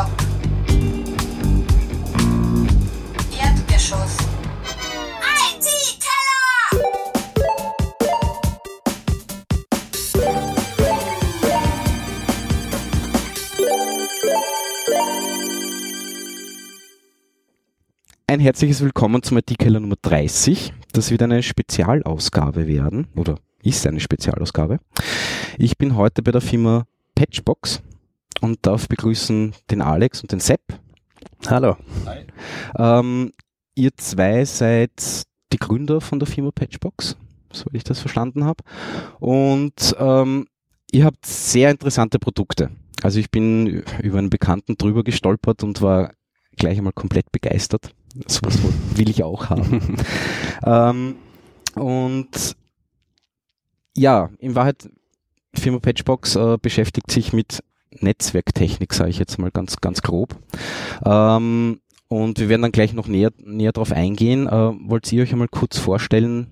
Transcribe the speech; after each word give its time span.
Stock. 0.00 0.10
Erdgeschoss. 3.38 4.16
Ein 18.26 18.38
herzliches 18.38 18.80
Willkommen 18.80 19.22
zum 19.22 19.38
IT-Keller 19.38 19.80
Nummer 19.80 19.96
30. 20.00 20.72
Das 20.92 21.10
wird 21.10 21.22
eine 21.22 21.42
Spezialausgabe 21.42 22.66
werden, 22.66 23.08
oder 23.16 23.38
ist 23.62 23.86
eine 23.86 24.00
Spezialausgabe. 24.00 24.78
Ich 25.58 25.76
bin 25.76 25.96
heute 25.96 26.22
bei 26.22 26.30
der 26.30 26.40
Firma 26.40 26.86
Patchbox 27.16 27.82
und 28.40 28.58
darf 28.66 28.88
begrüßen 28.88 29.54
den 29.70 29.82
Alex 29.82 30.22
und 30.22 30.32
den 30.32 30.40
Sepp. 30.40 30.60
Hallo. 31.46 31.76
Ähm, 32.76 33.32
ihr 33.74 33.90
zwei 33.96 34.44
seid 34.44 35.24
die 35.52 35.58
Gründer 35.58 36.00
von 36.00 36.18
der 36.18 36.28
Firma 36.28 36.50
Patchbox, 36.50 37.16
soweit 37.52 37.74
ich 37.74 37.84
das 37.84 38.00
verstanden 38.00 38.44
habe. 38.44 38.62
Und 39.18 39.94
ähm, 39.98 40.46
ihr 40.90 41.04
habt 41.04 41.24
sehr 41.26 41.70
interessante 41.70 42.18
Produkte. 42.18 42.70
Also 43.02 43.18
ich 43.18 43.30
bin 43.30 43.82
über 44.02 44.18
einen 44.18 44.30
Bekannten 44.30 44.76
drüber 44.76 45.02
gestolpert 45.04 45.62
und 45.62 45.80
war 45.80 46.12
gleich 46.56 46.78
einmal 46.78 46.92
komplett 46.92 47.32
begeistert. 47.32 47.94
Sowas 48.26 48.58
will 48.94 49.08
ich 49.08 49.22
auch 49.22 49.48
haben. 49.48 49.96
ähm, 50.64 51.16
und 51.74 52.56
ja, 53.96 54.30
in 54.38 54.54
Wahrheit, 54.54 54.88
Firma 55.54 55.78
Patchbox 55.78 56.36
äh, 56.36 56.58
beschäftigt 56.60 57.10
sich 57.10 57.32
mit 57.32 57.62
Netzwerktechnik, 57.98 58.94
sage 58.94 59.10
ich 59.10 59.18
jetzt 59.18 59.38
mal 59.38 59.50
ganz, 59.50 59.80
ganz 59.80 60.02
grob. 60.02 60.36
Ähm, 61.04 61.80
und 62.08 62.38
wir 62.40 62.48
werden 62.48 62.62
dann 62.62 62.72
gleich 62.72 62.92
noch 62.92 63.06
näher, 63.06 63.30
näher 63.38 63.72
drauf 63.72 63.92
eingehen. 63.92 64.46
Äh, 64.46 64.72
wollt 64.88 65.12
ihr 65.12 65.22
euch 65.22 65.32
einmal 65.32 65.48
kurz 65.48 65.78
vorstellen, 65.78 66.48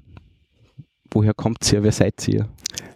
woher 1.10 1.34
kommt 1.34 1.72
ihr, 1.72 1.82
wer 1.82 1.92
seid 1.92 2.26
ihr? 2.28 2.48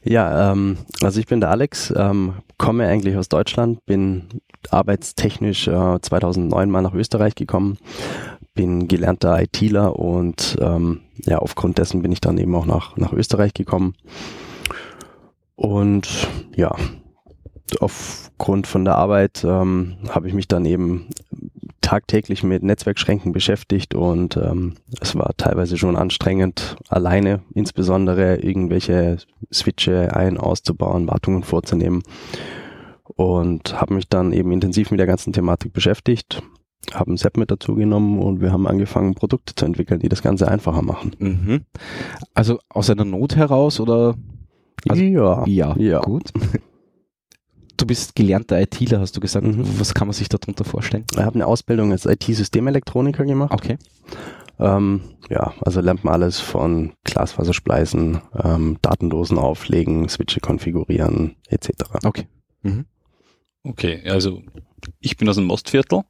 Ja, 0.04 0.52
ähm, 0.52 0.78
also 1.00 1.20
ich 1.20 1.26
bin 1.26 1.40
der 1.40 1.50
Alex, 1.50 1.92
ähm, 1.96 2.34
komme 2.58 2.86
eigentlich 2.86 3.16
aus 3.16 3.28
Deutschland, 3.28 3.84
bin 3.86 4.24
arbeitstechnisch 4.70 5.68
äh, 5.68 6.00
2009 6.00 6.70
mal 6.70 6.82
nach 6.82 6.94
Österreich 6.94 7.34
gekommen, 7.34 7.78
bin 8.54 8.88
gelernter 8.88 9.40
ITler 9.40 9.98
und 9.98 10.56
ähm, 10.60 11.00
ja, 11.24 11.38
aufgrund 11.38 11.78
dessen 11.78 12.02
bin 12.02 12.12
ich 12.12 12.20
dann 12.20 12.38
eben 12.38 12.54
auch 12.54 12.66
nach, 12.66 12.96
nach 12.96 13.12
Österreich 13.12 13.54
gekommen. 13.54 13.94
Und 15.54 16.28
ja, 16.56 16.74
aufgrund 17.80 18.66
von 18.66 18.84
der 18.84 18.96
Arbeit 18.96 19.44
ähm, 19.44 19.96
habe 20.08 20.28
ich 20.28 20.34
mich 20.34 20.48
dann 20.48 20.64
eben 20.64 21.06
tagtäglich 21.80 22.42
mit 22.42 22.62
Netzwerkschränken 22.62 23.32
beschäftigt 23.32 23.94
und 23.94 24.36
ähm, 24.36 24.74
es 25.00 25.14
war 25.14 25.30
teilweise 25.36 25.76
schon 25.76 25.96
anstrengend, 25.96 26.76
alleine 26.88 27.42
insbesondere 27.54 28.36
irgendwelche 28.36 29.18
Switche 29.52 30.14
ein- 30.14 30.38
auszubauen, 30.38 31.08
Wartungen 31.08 31.42
vorzunehmen 31.42 32.02
und 33.04 33.80
habe 33.80 33.94
mich 33.94 34.08
dann 34.08 34.32
eben 34.32 34.52
intensiv 34.52 34.90
mit 34.90 35.00
der 35.00 35.06
ganzen 35.06 35.32
Thematik 35.32 35.72
beschäftigt, 35.72 36.42
habe 36.94 37.12
ein 37.12 37.16
Set 37.16 37.36
mit 37.36 37.50
dazu 37.50 37.74
genommen 37.74 38.20
und 38.20 38.40
wir 38.40 38.52
haben 38.52 38.66
angefangen, 38.66 39.14
Produkte 39.14 39.54
zu 39.54 39.64
entwickeln, 39.64 40.00
die 40.00 40.08
das 40.08 40.22
Ganze 40.22 40.48
einfacher 40.48 40.82
machen. 40.82 41.12
Mhm. 41.18 41.60
Also 42.34 42.58
aus 42.68 42.90
einer 42.90 43.04
Not 43.04 43.36
heraus 43.36 43.80
oder? 43.80 44.14
Also, 44.88 45.02
ja, 45.02 45.44
ja, 45.46 45.76
ja. 45.76 46.00
gut. 46.00 46.32
Du 47.82 47.86
bist 47.88 48.14
gelernter 48.14 48.60
ITler, 48.60 49.00
hast 49.00 49.16
du 49.16 49.20
gesagt. 49.20 49.44
Mhm. 49.44 49.80
Was 49.80 49.92
kann 49.92 50.06
man 50.06 50.14
sich 50.14 50.28
darunter 50.28 50.62
vorstellen? 50.62 51.04
Ich 51.10 51.18
habe 51.18 51.34
eine 51.34 51.48
Ausbildung 51.48 51.90
als 51.90 52.06
IT-Systemelektroniker 52.06 53.24
gemacht. 53.24 53.50
Okay. 53.52 53.76
Ähm, 54.60 55.00
ja, 55.28 55.52
also 55.62 55.80
lernt 55.80 56.04
man 56.04 56.14
alles 56.14 56.38
von 56.38 56.92
Glasfaserspleißen, 57.02 58.20
ähm, 58.40 58.78
Datendosen 58.82 59.36
auflegen, 59.36 60.08
Switche 60.08 60.38
konfigurieren 60.38 61.34
etc. 61.48 61.70
Okay. 62.04 62.28
Mhm. 62.62 62.84
Okay, 63.64 64.08
also 64.08 64.44
ich 65.00 65.16
bin 65.16 65.28
aus 65.28 65.34
dem 65.34 65.46
Mostviertel, 65.46 66.02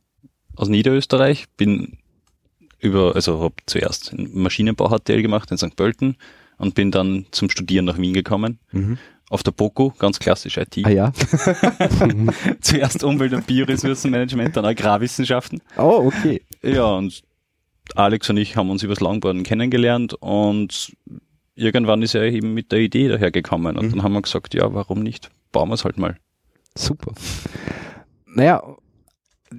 aus 0.55 0.69
Niederösterreich, 0.69 1.47
bin 1.57 1.97
über, 2.81 3.15
also 3.15 3.41
habe 3.41 3.55
zuerst 3.65 4.15
Maschinenbau 4.15 4.91
HTL 4.91 5.23
gemacht 5.23 5.51
in 5.51 5.57
St. 5.57 5.75
Pölten 5.75 6.19
und 6.59 6.75
bin 6.75 6.91
dann 6.91 7.25
zum 7.31 7.49
Studieren 7.49 7.87
nach 7.87 7.97
Wien 7.97 8.13
gekommen. 8.13 8.59
Mhm. 8.73 8.99
Auf 9.33 9.43
der 9.43 9.53
BOKU, 9.53 9.93
ganz 9.99 10.19
klassisch 10.19 10.59
IT. 10.59 10.77
Ah 10.85 10.91
ja. 10.91 11.13
Zuerst 12.61 13.03
Umwelt- 13.03 13.33
und 13.33 13.47
Bioressourcenmanagement, 13.47 14.55
dann 14.59 14.67
Agrarwissenschaften. 14.67 15.63
Oh, 15.79 16.03
okay. 16.13 16.43
Ja, 16.63 16.85
und 16.85 17.23
Alex 17.95 18.29
und 18.29 18.37
ich 18.37 18.57
haben 18.57 18.69
uns 18.69 18.83
übers 18.83 19.01
Longboarden 19.01 19.43
kennengelernt 19.43 20.13
und 20.21 20.93
irgendwann 21.55 22.03
ist 22.03 22.15
er 22.15 22.25
eben 22.25 22.53
mit 22.53 22.73
der 22.73 22.81
Idee 22.81 23.09
dahergekommen 23.09 23.79
und 23.79 23.87
Mhm. 23.87 23.91
dann 23.93 24.03
haben 24.03 24.13
wir 24.13 24.21
gesagt, 24.21 24.53
ja, 24.53 24.75
warum 24.75 25.03
nicht? 25.03 25.31
Bauen 25.51 25.71
wir 25.71 25.75
es 25.77 25.85
halt 25.87 25.97
mal. 25.97 26.19
Super. 26.77 27.13
Naja, 28.27 28.63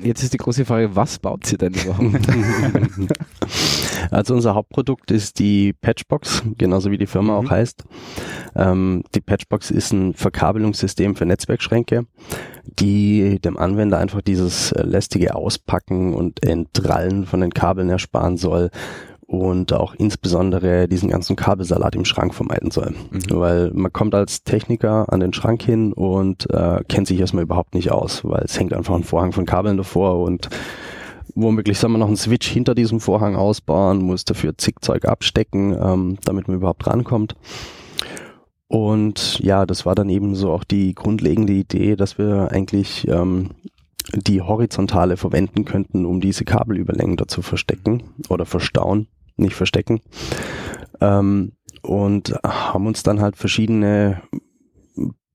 jetzt 0.03 0.21
ist 0.21 0.33
die 0.33 0.37
große 0.37 0.65
Frage, 0.65 0.95
was 0.95 1.17
baut 1.17 1.47
sie 1.47 1.57
denn 1.57 1.73
überhaupt? 1.73 2.27
Also 4.13 4.33
unser 4.35 4.55
Hauptprodukt 4.55 5.11
ist 5.11 5.39
die 5.39 5.73
Patchbox, 5.73 6.43
genauso 6.57 6.91
wie 6.91 6.97
die 6.97 7.07
Firma 7.07 7.39
Mhm. 7.39 7.47
auch 7.47 7.51
heißt. 7.51 7.83
Ähm, 8.55 9.03
die 9.15 9.21
Patchbox 9.21 9.71
ist 9.71 9.91
ein 9.91 10.13
Verkabelungssystem 10.13 11.15
für 11.15 11.25
Netzwerkschränke, 11.25 12.05
die 12.79 13.39
dem 13.39 13.57
Anwender 13.57 13.97
einfach 13.97 14.21
dieses 14.21 14.71
äh, 14.71 14.83
lästige 14.83 15.35
Auspacken 15.35 16.13
und 16.13 16.45
Entrallen 16.45 17.25
von 17.25 17.41
den 17.41 17.53
Kabeln 17.53 17.89
ersparen 17.89 18.37
soll 18.37 18.69
und 19.25 19.73
auch 19.73 19.95
insbesondere 19.95 20.87
diesen 20.87 21.09
ganzen 21.09 21.35
Kabelsalat 21.35 21.95
im 21.95 22.05
Schrank 22.05 22.35
vermeiden 22.35 22.69
soll. 22.69 22.93
Mhm. 23.09 23.21
Weil 23.29 23.71
man 23.73 23.91
kommt 23.91 24.13
als 24.13 24.43
Techniker 24.43 25.11
an 25.11 25.21
den 25.21 25.33
Schrank 25.33 25.63
hin 25.63 25.91
und 25.91 26.47
äh, 26.51 26.83
kennt 26.87 27.07
sich 27.07 27.19
erstmal 27.19 27.43
überhaupt 27.43 27.73
nicht 27.73 27.91
aus, 27.91 28.23
weil 28.23 28.43
es 28.43 28.59
hängt 28.59 28.73
einfach 28.73 28.93
ein 28.93 29.03
Vorhang 29.03 29.31
von 29.31 29.45
Kabeln 29.45 29.77
davor 29.77 30.19
und 30.19 30.49
womöglich 31.35 31.79
soll 31.79 31.89
man 31.89 31.99
noch 31.99 32.07
einen 32.07 32.17
Switch 32.17 32.47
hinter 32.47 32.75
diesem 32.75 32.99
Vorhang 32.99 33.35
ausbauen, 33.35 33.99
muss 34.03 34.25
dafür 34.25 34.57
zig 34.57 34.75
Zeug 34.81 35.05
abstecken, 35.05 35.77
ähm, 35.79 36.17
damit 36.25 36.47
man 36.47 36.57
überhaupt 36.57 36.85
rankommt. 36.87 37.35
Und 38.67 39.39
ja, 39.39 39.65
das 39.65 39.85
war 39.85 39.93
dann 39.93 40.09
eben 40.09 40.35
so 40.35 40.51
auch 40.51 40.63
die 40.63 40.95
grundlegende 40.95 41.53
Idee, 41.53 41.95
dass 41.95 42.17
wir 42.17 42.49
eigentlich 42.51 43.07
ähm, 43.07 43.51
die 44.13 44.41
Horizontale 44.41 45.17
verwenden 45.17 45.65
könnten, 45.65 46.05
um 46.05 46.19
diese 46.19 46.43
Kabelüberlängen 46.43 47.17
da 47.17 47.27
zu 47.27 47.41
verstecken 47.41 48.03
oder 48.29 48.45
verstauen, 48.45 49.07
nicht 49.37 49.55
verstecken. 49.55 50.01
Ähm, 51.01 51.53
und 51.81 52.33
haben 52.45 52.87
uns 52.87 53.03
dann 53.03 53.21
halt 53.21 53.35
verschiedene 53.35 54.21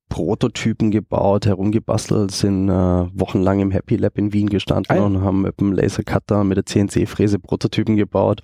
Prototypen 0.09 0.91
gebaut, 0.91 1.45
herumgebastelt, 1.45 2.31
sind 2.31 2.67
äh, 2.69 2.71
wochenlang 2.73 3.59
im 3.59 3.71
Happy 3.71 3.95
Lab 3.95 4.17
in 4.17 4.33
Wien 4.33 4.49
gestanden 4.49 4.97
ja. 4.97 5.03
und 5.03 5.21
haben 5.21 5.43
mit 5.43 5.59
dem 5.59 5.71
Lasercutter, 5.71 6.43
mit 6.43 6.57
der 6.57 6.65
CNC-Fräse 6.65 7.39
Prototypen 7.39 7.95
gebaut 7.95 8.41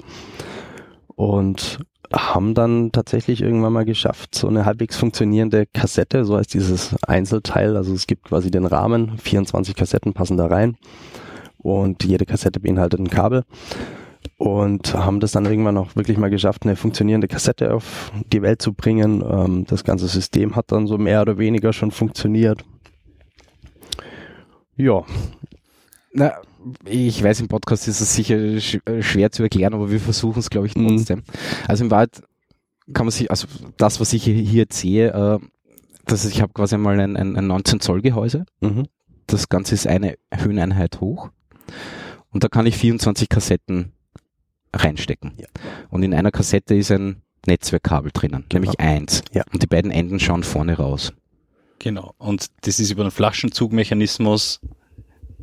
und 1.15 1.79
haben 2.13 2.53
dann 2.53 2.91
tatsächlich 2.91 3.41
irgendwann 3.41 3.73
mal 3.73 3.85
geschafft, 3.85 4.35
so 4.35 4.47
eine 4.47 4.65
halbwegs 4.65 4.95
funktionierende 4.95 5.65
Kassette, 5.65 6.23
so 6.23 6.37
heißt 6.37 6.53
dieses 6.53 6.95
Einzelteil, 7.03 7.75
also 7.75 7.93
es 7.93 8.07
gibt 8.07 8.25
quasi 8.25 8.51
den 8.51 8.65
Rahmen, 8.65 9.17
24 9.17 9.75
Kassetten 9.75 10.13
passen 10.13 10.37
da 10.37 10.45
rein 10.45 10.77
und 11.57 12.03
jede 12.03 12.25
Kassette 12.25 12.59
beinhaltet 12.59 12.99
ein 12.99 13.09
Kabel 13.09 13.43
und 14.37 14.93
haben 14.93 15.19
das 15.19 15.31
dann 15.33 15.45
irgendwann 15.45 15.77
auch 15.77 15.95
wirklich 15.95 16.17
mal 16.17 16.29
geschafft, 16.29 16.63
eine 16.63 16.75
funktionierende 16.75 17.27
Kassette 17.27 17.73
auf 17.73 18.11
die 18.31 18.41
Welt 18.41 18.61
zu 18.61 18.73
bringen. 18.73 19.23
Ähm, 19.27 19.65
das 19.67 19.83
ganze 19.83 20.07
System 20.07 20.55
hat 20.55 20.71
dann 20.71 20.87
so 20.87 20.97
mehr 20.97 21.21
oder 21.21 21.37
weniger 21.37 21.73
schon 21.73 21.91
funktioniert. 21.91 22.63
Ja, 24.77 25.03
Na, 26.13 26.33
ich 26.85 27.21
weiß, 27.23 27.41
im 27.41 27.47
Podcast 27.47 27.87
ist 27.87 28.01
es 28.01 28.15
sicher 28.15 28.59
sch 28.59 28.79
äh, 28.85 29.01
schwer 29.01 29.31
zu 29.31 29.43
erklären, 29.43 29.73
aber 29.73 29.91
wir 29.91 29.99
versuchen 29.99 30.39
es, 30.39 30.49
glaube 30.49 30.67
ich, 30.67 30.75
Mhm. 30.75 30.87
trotzdem. 30.97 31.23
Also 31.67 31.83
in 31.85 31.91
Wahrheit 31.91 32.21
kann 32.93 33.05
man 33.05 33.11
sich, 33.11 33.29
also 33.29 33.47
das, 33.77 33.99
was 33.99 34.13
ich 34.13 34.23
hier, 34.23 34.33
hier 34.35 34.65
sehe, 34.71 35.09
äh, 35.13 35.39
das 36.05 36.25
ist, 36.25 36.31
ich 36.33 36.41
habe 36.41 36.53
quasi 36.53 36.75
einmal 36.75 36.99
ein, 36.99 37.15
ein, 37.17 37.35
ein 37.35 37.47
19 37.47 37.79
Zoll 37.79 38.01
Gehäuse. 38.01 38.45
mhm. 38.61 38.87
Das 39.27 39.49
Ganze 39.49 39.73
ist 39.73 39.87
eine 39.87 40.15
Höheneinheit 40.31 41.01
hoch. 41.01 41.29
Und 42.29 42.43
da 42.43 42.47
kann 42.47 42.67
ich 42.67 42.77
24 42.77 43.27
Kassetten 43.27 43.91
reinstecken. 44.75 45.33
Ja. 45.37 45.47
Und 45.89 46.03
in 46.03 46.13
einer 46.13 46.31
Kassette 46.31 46.75
ist 46.75 46.91
ein 46.91 47.21
Netzwerkkabel 47.47 48.11
drinnen, 48.13 48.45
Genau. 48.49 48.61
nämlich 48.63 48.79
eins. 48.79 49.21
Ja. 49.33 49.43
Und 49.53 49.61
die 49.63 49.67
beiden 49.67 49.91
Enden 49.91 50.19
schauen 50.19 50.43
vorne 50.43 50.77
raus. 50.77 51.13
Genau. 51.79 52.13
Und 52.17 52.47
das 52.61 52.79
ist 52.79 52.91
über 52.91 53.01
einen 53.03 53.11
Flaschenzugmechanismus 53.11 54.59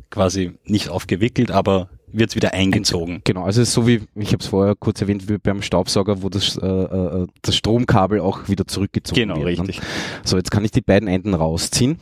quasi 0.09 0.53
nicht 0.65 0.89
aufgewickelt, 0.89 1.51
aber 1.51 1.89
wird 2.11 2.29
es 2.29 2.35
wieder 2.35 2.53
eingezogen. 2.53 3.21
Genau, 3.23 3.43
also 3.43 3.61
es 3.61 3.69
ist 3.69 3.73
so 3.73 3.87
wie, 3.87 4.01
ich 4.15 4.27
habe 4.33 4.37
es 4.43 4.45
vorher 4.47 4.75
kurz 4.75 5.01
erwähnt, 5.01 5.27
wie 5.29 5.39
beim 5.39 5.63
Staubsauger, 5.63 6.21
wo 6.21 6.29
das, 6.29 6.57
äh, 6.57 6.65
äh, 6.67 7.27
das 7.41 7.55
Stromkabel 7.55 8.19
auch 8.19 8.47
wieder 8.49 8.67
zurückgezogen 8.67 9.19
Genau, 9.19 9.35
wird. 9.37 9.45
ne? 9.45 9.67
richtig. 9.69 9.81
So, 10.23 10.37
jetzt 10.37 10.51
kann 10.51 10.63
ich 10.63 10.69
die 10.71 10.81
beiden 10.81 11.07
Enden 11.07 11.33
rausziehen. 11.33 11.97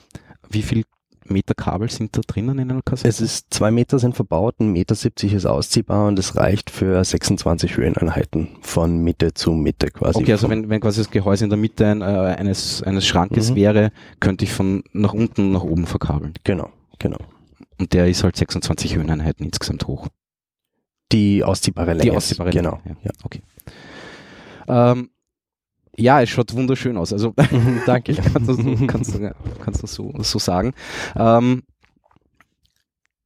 Wie 0.50 0.64
viel 0.64 0.84
Meter 1.32 1.54
Kabel 1.54 1.90
sind 1.90 2.16
da 2.18 2.22
drinnen 2.26 2.60
in 2.60 2.72
einer 2.72 2.82
Kassette? 2.82 3.10
Es 3.10 3.22
ist 3.22 3.54
zwei 3.54 3.72
Meter 3.72 3.98
sind 4.00 4.16
verbaut, 4.16 4.60
ein 4.60 4.72
Meter 4.72 4.96
70 4.96 5.34
ist 5.34 5.46
ausziehbar 5.46 6.08
und 6.08 6.20
es 6.20 6.36
reicht 6.36 6.70
für 6.70 7.04
26 7.04 7.78
Höheneinheiten 7.78 8.50
von 8.62 8.98
Mitte 9.04 9.34
zu 9.34 9.52
Mitte 9.54 9.88
quasi. 9.88 10.20
Okay, 10.20 10.32
also 10.34 10.50
wenn, 10.50 10.70
wenn 10.70 10.80
quasi 10.82 11.02
das 11.02 11.10
Gehäuse 11.12 11.44
in 11.46 11.50
der 11.50 11.58
Mitte 11.60 11.88
ein, 11.88 12.02
äh, 12.02 12.06
eines, 12.06 12.84
eines 12.84 13.06
Schrankes 13.08 13.52
Mhm. 13.52 13.56
wäre, 13.56 13.92
könnte 14.20 14.46
ich 14.46 14.52
von 14.54 14.84
nach 14.94 15.14
unten 15.14 15.52
nach 15.52 15.64
oben 15.64 15.86
verkabeln. 15.86 16.34
genau, 16.44 16.70
genau. 17.00 17.18
Und 17.80 17.94
der 17.94 18.08
ist 18.08 18.24
halt 18.24 18.36
26 18.36 18.96
Höheneinheiten 18.96 19.46
insgesamt 19.46 19.88
hoch. 19.88 20.08
Die 21.12 21.44
ausziehbare 21.44 21.94
Länge. 21.94 22.04
Die 22.12 22.12
ausziehbare 22.16 22.52
Genau. 22.52 22.80
Länge, 22.86 22.98
Ja, 23.04 23.12
okay. 23.24 23.42
Ähm, 24.68 25.10
ja, 26.02 26.22
es 26.22 26.30
schaut 26.30 26.54
wunderschön 26.54 26.98
aus. 26.98 27.14
Also 27.14 27.34
Danke. 27.86 28.14
kannst 28.34 28.50
du, 28.50 28.54
so- 28.54 28.88
kannst 28.88 29.16
du, 29.16 29.36
kannst 29.64 29.84
du 29.84 29.88
so, 29.88 30.14
so 30.20 30.40
sagen. 30.40 30.74
Ähm, 31.16 31.64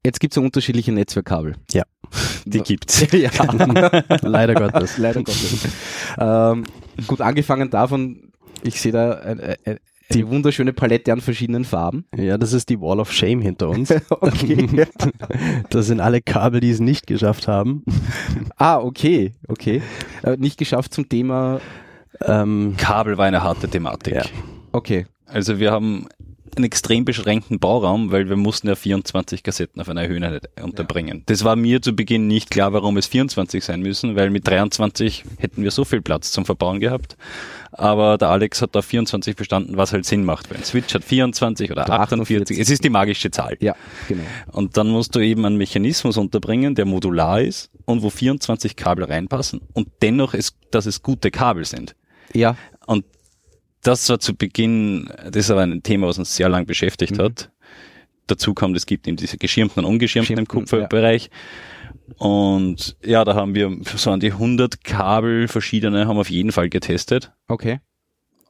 jetzt 0.06 0.20
gibt 0.20 0.34
es 0.34 0.36
ja 0.36 0.44
unterschiedliche 0.44 0.92
Netzwerkkabel. 0.92 1.56
Ja. 1.72 1.84
Die 2.46 2.60
gibt's. 2.62 3.06
ja, 3.12 3.30
Leider 4.22 4.54
Gottes. 4.54 4.98
leider 4.98 5.24
Gottes. 5.24 5.68
ähm, 6.20 6.64
gut, 7.08 7.22
angefangen 7.22 7.70
davon, 7.72 8.32
ich 8.62 8.80
sehe 8.80 8.92
da 8.92 9.14
eine, 9.14 9.56
eine, 9.66 9.80
eine 10.14 10.28
wunderschöne 10.30 10.72
Palette 10.74 11.12
an 11.12 11.22
verschiedenen 11.22 11.66
Farben. 11.66 12.06
Ja, 12.16 12.38
das 12.38 12.54
ist 12.54 12.70
die 12.70 12.80
Wall 12.80 13.00
of 13.00 13.12
Shame 13.12 13.42
hinter 13.42 13.70
uns. 13.70 13.92
okay. 14.10 14.86
Das 15.72 15.88
sind 15.88 16.00
alle 16.00 16.22
Kabel, 16.22 16.60
die 16.60 16.70
es 16.70 16.80
nicht 16.80 17.08
geschafft 17.08 17.48
haben. 17.48 17.84
ah, 18.58 18.78
okay, 18.78 19.34
okay. 19.48 19.82
Äh, 20.22 20.38
nicht 20.38 20.60
geschafft 20.60 20.94
zum 20.94 21.10
Thema, 21.10 21.60
Ähm, 22.22 22.76
Kabel 22.78 23.18
war 23.18 23.26
eine 23.26 23.44
harte 23.44 23.68
Thematik. 23.68 24.16
Ja. 24.16 24.24
okay. 24.72 25.08
Also 25.28 25.60
wir 25.60 25.72
haben 25.72 26.08
einen 26.56 26.66
extrem 26.66 27.06
beschränkten 27.06 27.60
Bauraum, 27.60 28.12
weil 28.12 28.30
wir 28.30 28.36
mussten 28.36 28.68
ja 28.68 28.76
24 28.76 29.44
Kassetten 29.44 29.82
auf 29.82 29.90
einer 29.90 30.08
Höhe 30.08 30.40
unterbringen. 30.62 31.24
Das 31.26 31.44
war 31.44 31.56
mir 31.56 31.82
zu 31.82 31.94
Beginn 31.94 32.28
nicht 32.28 32.50
klar, 32.50 32.74
warum 32.74 32.98
es 32.98 33.08
24 33.08 33.64
sein 33.64 33.82
müssen, 33.82 34.16
weil 34.16 34.30
mit 34.30 34.48
23 34.48 35.26
hätten 35.38 35.64
wir 35.64 35.72
so 35.72 35.86
viel 35.86 36.02
Platz 36.02 36.32
zum 36.32 36.46
Verbauen 36.46 36.80
gehabt. 36.80 37.18
Aber 37.72 38.18
der 38.18 38.30
Alex 38.30 38.62
hat 38.62 38.74
da 38.74 38.82
24 38.82 39.36
verstanden, 39.36 39.76
was 39.76 39.92
halt 39.92 40.06
Sinn 40.06 40.24
macht. 40.24 40.50
Weil 40.50 40.58
ein 40.58 40.64
Switch 40.64 40.94
hat 40.94 41.04
24 41.04 41.72
oder 41.72 41.82
48. 41.82 42.38
48. 42.38 42.60
Es 42.60 42.70
ist 42.70 42.84
die 42.84 42.90
magische 42.90 43.32
Zahl. 43.32 43.58
Ja, 43.60 43.76
genau. 44.08 44.24
Und 44.52 44.78
dann 44.78 44.88
musst 44.88 45.14
du 45.16 45.20
eben 45.20 45.46
einen 45.46 45.58
Mechanismus 45.58 46.16
unterbringen, 46.16 46.76
der 46.76 46.86
modular 46.86 47.42
ist 47.42 47.70
und 47.84 48.02
wo 48.02 48.10
24 48.10 48.78
Kabel 48.78 49.04
reinpassen 49.04 49.62
und 49.74 49.90
dennoch 50.02 50.34
ist, 50.34 50.56
dass 50.72 50.86
es 50.86 51.04
gute 51.04 51.32
Kabel 51.32 51.66
sind. 51.66 51.96
Ja, 52.36 52.56
Und 52.86 53.06
das 53.82 54.08
war 54.10 54.20
zu 54.20 54.36
Beginn, 54.36 55.10
das 55.26 55.36
ist 55.46 55.52
aber 55.52 55.62
ein 55.62 55.82
Thema, 55.84 56.08
was 56.08 56.18
uns 56.18 56.36
sehr 56.36 56.50
lang 56.50 56.66
beschäftigt 56.66 57.18
Mhm. 57.18 57.22
hat. 57.24 57.52
Dazu 58.28 58.54
kommt, 58.56 58.76
es 58.76 58.86
gibt 58.88 59.08
eben 59.08 59.18
diese 59.18 59.38
geschirmten 59.38 59.84
und 59.84 59.90
ungeschirmten 59.92 60.38
im 60.40 60.48
Kupferbereich. 60.48 61.30
Und 62.18 62.98
ja, 63.04 63.24
da 63.24 63.36
haben 63.36 63.56
wir 63.56 63.78
so 63.96 64.12
an 64.12 64.20
die 64.20 64.32
100 64.34 64.84
Kabel 64.84 65.48
verschiedene 65.48 66.08
haben 66.08 66.18
wir 66.18 66.22
auf 66.22 66.30
jeden 66.30 66.52
Fall 66.52 66.70
getestet 66.70 67.32
okay. 67.48 67.80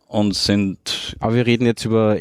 und 0.07 0.35
sind 0.35 1.15
Aber 1.19 1.35
wir 1.35 1.45
reden 1.45 1.65
jetzt 1.65 1.85
über 1.85 2.17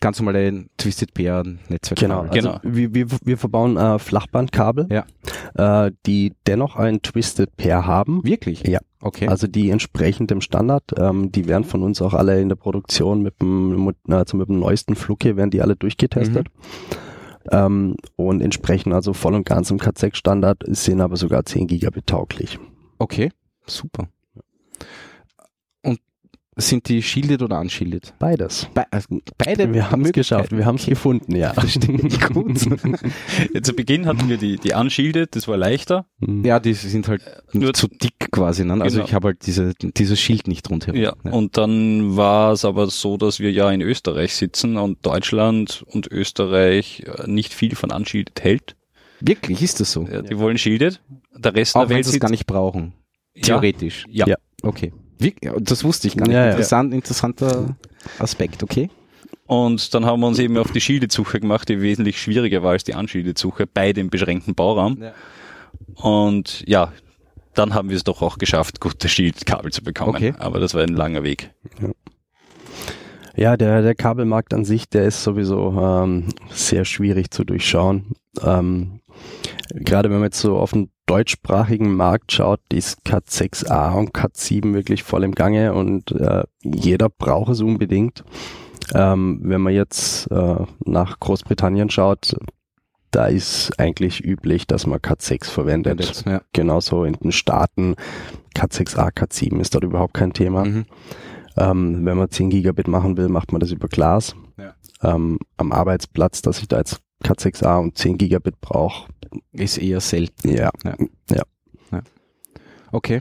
ganz 0.00 0.18
normale 0.20 0.66
Twisted 0.76 1.14
Pair 1.14 1.42
Netzwerk. 1.68 2.00
Genau, 2.00 2.20
also 2.22 2.32
Genau. 2.32 2.58
Wir, 2.62 2.94
wir, 2.94 3.06
wir 3.24 3.38
verbauen 3.38 3.76
äh, 3.76 3.98
Flachbandkabel, 3.98 4.88
Ja. 4.90 5.86
äh, 5.86 5.92
die 6.06 6.34
dennoch 6.46 6.76
ein 6.76 7.02
Twisted 7.02 7.56
Pair 7.56 7.86
haben. 7.86 8.24
Wirklich? 8.24 8.66
Ja. 8.66 8.80
Okay. 9.00 9.28
Also 9.28 9.46
die 9.46 9.70
entsprechend 9.70 10.30
dem 10.30 10.40
Standard, 10.40 10.82
ähm, 10.96 11.30
die 11.30 11.46
werden 11.46 11.64
von 11.64 11.82
uns 11.82 12.02
auch 12.02 12.14
alle 12.14 12.40
in 12.40 12.48
der 12.48 12.56
Produktion 12.56 13.22
mit 13.22 13.40
dem, 13.40 13.74
mo- 13.76 13.92
also 14.08 14.36
mit 14.36 14.48
dem 14.48 14.58
neuesten 14.58 14.96
Flug 14.96 15.22
hier, 15.22 15.36
werden 15.36 15.50
die 15.50 15.62
alle 15.62 15.76
durchgetestet. 15.76 16.48
Ähm, 17.50 17.94
und 18.16 18.42
entsprechen 18.42 18.92
also 18.92 19.12
voll 19.12 19.34
und 19.34 19.46
ganz 19.46 19.70
im 19.70 19.78
Cat6 19.78 20.16
Standard, 20.16 20.62
sind 20.66 21.00
aber 21.00 21.16
sogar 21.16 21.44
10 21.44 21.66
Gigabit 21.66 22.06
tauglich. 22.06 22.58
okay. 22.98 23.30
Super. 23.66 24.08
Sind 26.60 26.88
die 26.88 27.02
shielded 27.02 27.40
oder 27.42 27.60
unshielded? 27.60 28.14
Beides. 28.18 28.68
Be 28.74 28.84
also 28.90 29.20
beide 29.38 29.72
Wir 29.72 29.90
haben 29.92 30.04
es 30.04 30.12
geschafft, 30.12 30.50
wir 30.50 30.66
haben 30.66 30.74
es 30.74 30.82
Okay. 30.82 30.90
gefunden, 30.90 31.36
ja. 31.36 31.52
Gut. 32.32 32.58
zu 33.62 33.72
Beginn 33.74 34.06
hatten 34.06 34.28
wir 34.28 34.38
die, 34.38 34.56
die 34.56 34.72
Unshielded, 34.72 35.36
das 35.36 35.46
war 35.46 35.56
leichter. 35.56 36.06
Mhm. 36.18 36.44
Ja, 36.44 36.58
die 36.58 36.74
sind 36.74 37.06
halt 37.06 37.22
Nur- 37.52 37.74
zu 37.74 37.86
dick 37.86 38.32
quasi. 38.32 38.64
Ne? 38.64 38.72
Also 38.82 38.96
Genau. 38.96 39.06
ich 39.08 39.14
habe 39.14 39.28
halt 39.28 39.46
diese, 39.46 39.72
dieses 39.80 40.18
Schild 40.20 40.48
nicht 40.48 40.68
rundherum. 40.68 41.00
Ja, 41.00 41.14
und 41.30 41.56
dann 41.56 42.16
war 42.16 42.52
es 42.52 42.64
aber 42.64 42.88
so, 42.88 43.16
dass 43.16 43.38
wir 43.38 43.52
ja 43.52 43.70
in 43.70 43.80
Österreich 43.80 44.34
sitzen 44.34 44.76
und 44.76 45.06
Deutschland 45.06 45.84
und 45.86 46.10
Österreich 46.10 47.04
äh, 47.06 47.30
nicht 47.30 47.54
viel 47.54 47.76
von 47.76 47.92
Unshielded 47.92 48.42
hält. 48.42 48.74
Wirklich, 49.20 49.62
ist 49.62 49.78
das 49.80 49.92
so? 49.92 50.06
Ja, 50.06 50.22
die 50.22 50.38
wollen 50.38 50.58
Shielded. 50.58 51.00
Der 51.36 51.54
Rest 51.54 51.76
Auch 51.76 51.82
der 51.82 51.88
wenn 51.90 51.96
Welt 51.98 52.06
sie 52.06 52.16
es 52.16 52.20
gar 52.20 52.30
nicht 52.30 52.46
brauchen. 52.46 52.94
Ja. 53.36 53.42
Theoretisch. 53.42 54.04
Ja. 54.10 54.26
Ja. 54.26 54.36
Okay. 54.62 54.92
Wie, 55.18 55.34
ja, 55.42 55.52
das 55.58 55.84
wusste 55.84 56.08
ich 56.08 56.16
gar 56.16 56.26
nicht. 56.26 56.34
Ja, 56.34 56.44
ja. 56.44 56.50
Interessant, 56.50 56.94
interessanter 56.94 57.76
Aspekt, 58.18 58.62
okay? 58.62 58.90
Und 59.46 59.94
dann 59.94 60.04
haben 60.04 60.20
wir 60.20 60.26
uns 60.26 60.38
eben 60.38 60.58
auf 60.58 60.72
die 60.72 60.80
Shielded-Suche 60.80 61.40
gemacht, 61.40 61.68
die 61.68 61.80
wesentlich 61.80 62.20
schwieriger 62.20 62.62
war 62.62 62.72
als 62.72 62.84
die 62.84 62.92
Unshielded-Suche 62.92 63.66
bei 63.66 63.92
dem 63.92 64.10
beschränkten 64.10 64.54
Bauraum. 64.54 64.98
Ja. 65.00 65.12
Und 65.94 66.62
ja, 66.66 66.92
dann 67.54 67.74
haben 67.74 67.88
wir 67.88 67.96
es 67.96 68.04
doch 68.04 68.22
auch 68.22 68.38
geschafft, 68.38 68.80
gute 68.80 69.08
Shielded-Kabel 69.08 69.72
zu 69.72 69.82
bekommen. 69.82 70.14
Okay. 70.14 70.34
Aber 70.38 70.60
das 70.60 70.74
war 70.74 70.82
ein 70.82 70.94
langer 70.94 71.22
Weg. 71.22 71.50
Ja, 73.36 73.56
der, 73.56 73.82
der 73.82 73.94
Kabelmarkt 73.94 74.52
an 74.52 74.64
sich, 74.64 74.88
der 74.88 75.04
ist 75.04 75.22
sowieso 75.22 75.80
ähm, 75.80 76.28
sehr 76.50 76.84
schwierig 76.84 77.30
zu 77.30 77.44
durchschauen. 77.44 78.12
Ähm, 78.42 79.00
Gerade 79.74 80.10
wenn 80.10 80.18
man 80.18 80.26
jetzt 80.26 80.40
so 80.40 80.56
auf 80.56 80.72
den 80.72 80.90
deutschsprachigen 81.06 81.94
Markt 81.94 82.32
schaut, 82.32 82.60
ist 82.72 83.04
Cat 83.04 83.26
6a 83.26 83.94
und 83.94 84.12
Cat 84.12 84.36
7 84.36 84.74
wirklich 84.74 85.02
voll 85.02 85.24
im 85.24 85.34
Gange 85.34 85.74
und 85.74 86.12
äh, 86.12 86.44
jeder 86.62 87.08
braucht 87.08 87.52
es 87.52 87.60
unbedingt. 87.60 88.24
Ähm, 88.94 89.40
wenn 89.42 89.60
man 89.60 89.74
jetzt 89.74 90.30
äh, 90.30 90.56
nach 90.84 91.20
Großbritannien 91.20 91.90
schaut, 91.90 92.36
da 93.10 93.26
ist 93.26 93.78
eigentlich 93.78 94.22
üblich, 94.24 94.66
dass 94.66 94.86
man 94.86 95.00
Cat 95.00 95.22
6 95.22 95.48
verwendet. 95.48 96.24
Ja. 96.26 96.42
Genauso 96.52 97.04
in 97.04 97.14
den 97.14 97.32
Staaten 97.32 97.96
Cat 98.54 98.72
6a, 98.72 99.10
Cat 99.10 99.32
7 99.32 99.60
ist 99.60 99.74
dort 99.74 99.84
überhaupt 99.84 100.14
kein 100.14 100.32
Thema. 100.32 100.64
Mhm. 100.64 100.84
Ähm, 101.56 102.04
wenn 102.04 102.16
man 102.16 102.30
10 102.30 102.50
Gigabit 102.50 102.88
machen 102.88 103.16
will, 103.16 103.28
macht 103.28 103.52
man 103.52 103.60
das 103.60 103.72
über 103.72 103.88
Glas. 103.88 104.34
Ja. 104.58 104.74
Ähm, 105.02 105.38
am 105.56 105.72
Arbeitsplatz, 105.72 106.42
dass 106.42 106.60
ich 106.60 106.68
da 106.68 106.78
jetzt 106.78 107.00
Cat6a 107.24 107.78
und 107.80 107.98
10 107.98 108.18
Gigabit 108.18 108.60
brauche, 108.60 109.08
Ist 109.52 109.78
eher 109.78 110.00
selten. 110.00 110.50
ja. 111.30 111.42
Okay. 112.90 113.20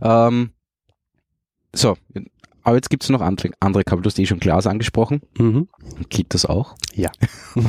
Ähm, 0.00 0.50
so, 1.74 1.96
aber 2.66 2.74
jetzt 2.74 2.90
gibt 2.90 3.04
es 3.04 3.10
noch 3.10 3.20
andere, 3.20 3.50
andere 3.60 3.84
Kabel. 3.84 4.02
Du 4.02 4.08
hast 4.08 4.18
eh 4.18 4.26
schon 4.26 4.40
Glas 4.40 4.66
angesprochen. 4.66 5.20
Mhm. 5.38 5.68
Geht 6.08 6.34
das 6.34 6.44
auch? 6.44 6.74
Ja. 6.96 7.12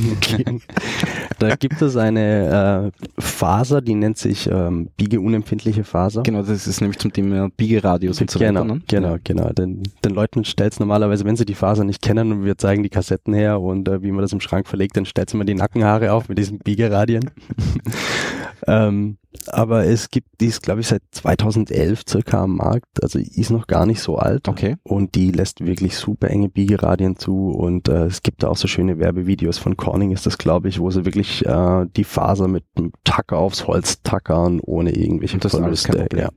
da 1.37 1.55
gibt 1.55 1.79
es 1.83 1.95
eine 1.95 2.91
äh, 2.97 3.21
Faser, 3.21 3.81
die 3.81 3.93
nennt 3.93 4.17
sich 4.17 4.49
ähm, 4.51 4.89
biegeunempfindliche 4.97 5.83
Faser. 5.83 6.23
Genau, 6.23 6.41
das 6.41 6.65
ist 6.65 6.81
nämlich 6.81 6.97
zum 6.97 7.13
Thema 7.13 7.47
Biegeradios 7.55 8.19
und 8.19 8.31
so 8.31 8.39
genau, 8.39 8.61
weiter. 8.61 8.73
Ne? 8.73 8.81
genau, 8.87 9.11
Ja. 9.11 9.19
genau. 9.23 9.49
Den, 9.51 9.83
den 10.03 10.13
Leuten 10.15 10.43
stellt 10.45 10.79
normalerweise, 10.79 11.25
wenn 11.25 11.35
sie 11.35 11.45
die 11.45 11.53
Faser 11.53 11.83
nicht 11.83 12.01
kennen 12.01 12.31
und 12.31 12.43
wir 12.43 12.57
zeigen 12.57 12.81
die 12.81 12.89
Kassetten 12.89 13.35
her 13.35 13.61
und 13.61 13.87
äh, 13.87 14.01
wie 14.01 14.11
man 14.11 14.23
das 14.23 14.33
im 14.33 14.39
Schrank 14.39 14.67
verlegt, 14.67 14.97
dann 14.97 15.05
stellt 15.05 15.31
immer 15.31 15.45
die 15.45 15.53
Nackenhaare 15.53 16.11
auf 16.11 16.27
mit 16.27 16.39
diesen 16.39 16.57
Biegeradien. 16.57 17.29
ähm, 18.67 19.17
aber 19.47 19.85
es 19.85 20.09
gibt 20.09 20.27
dies, 20.41 20.61
glaube 20.61 20.81
ich, 20.81 20.87
seit 20.87 21.01
2011 21.11 22.01
circa 22.07 22.43
am 22.43 22.57
Markt, 22.57 23.01
also 23.01 23.19
ist 23.19 23.49
noch 23.49 23.67
gar 23.67 23.85
nicht 23.85 24.01
so 24.01 24.17
alt. 24.17 24.47
Okay. 24.47 24.75
Und 24.83 25.15
die 25.15 25.31
lässt 25.31 25.65
wirklich 25.65 25.95
super 25.95 26.29
enge 26.29 26.49
Biegeradien 26.49 27.15
zu 27.17 27.49
und 27.51 27.87
äh, 27.87 28.05
es 28.05 28.23
gibt 28.23 28.43
da 28.43 28.49
auch 28.49 28.57
so 28.57 28.67
schöne 28.67 28.99
Werbevideos 28.99 29.57
von 29.57 29.77
Corning 29.77 30.11
ist 30.11 30.25
das, 30.25 30.37
glaube 30.37 30.69
ich, 30.69 30.79
wo 30.79 30.89
sie 30.91 31.05
wirklich 31.05 31.45
äh, 31.45 31.85
die 31.95 32.03
Faser 32.03 32.47
mit 32.47 32.63
einem 32.75 32.91
Tacker 33.03 33.37
aufs 33.37 33.67
Holz 33.67 34.01
tackern, 34.03 34.59
ohne 34.61 34.91
irgendwelche 34.95 35.37
das 35.37 35.53
ist 35.53 35.59
Verluste. 35.59 35.91
Problem. 35.99 36.29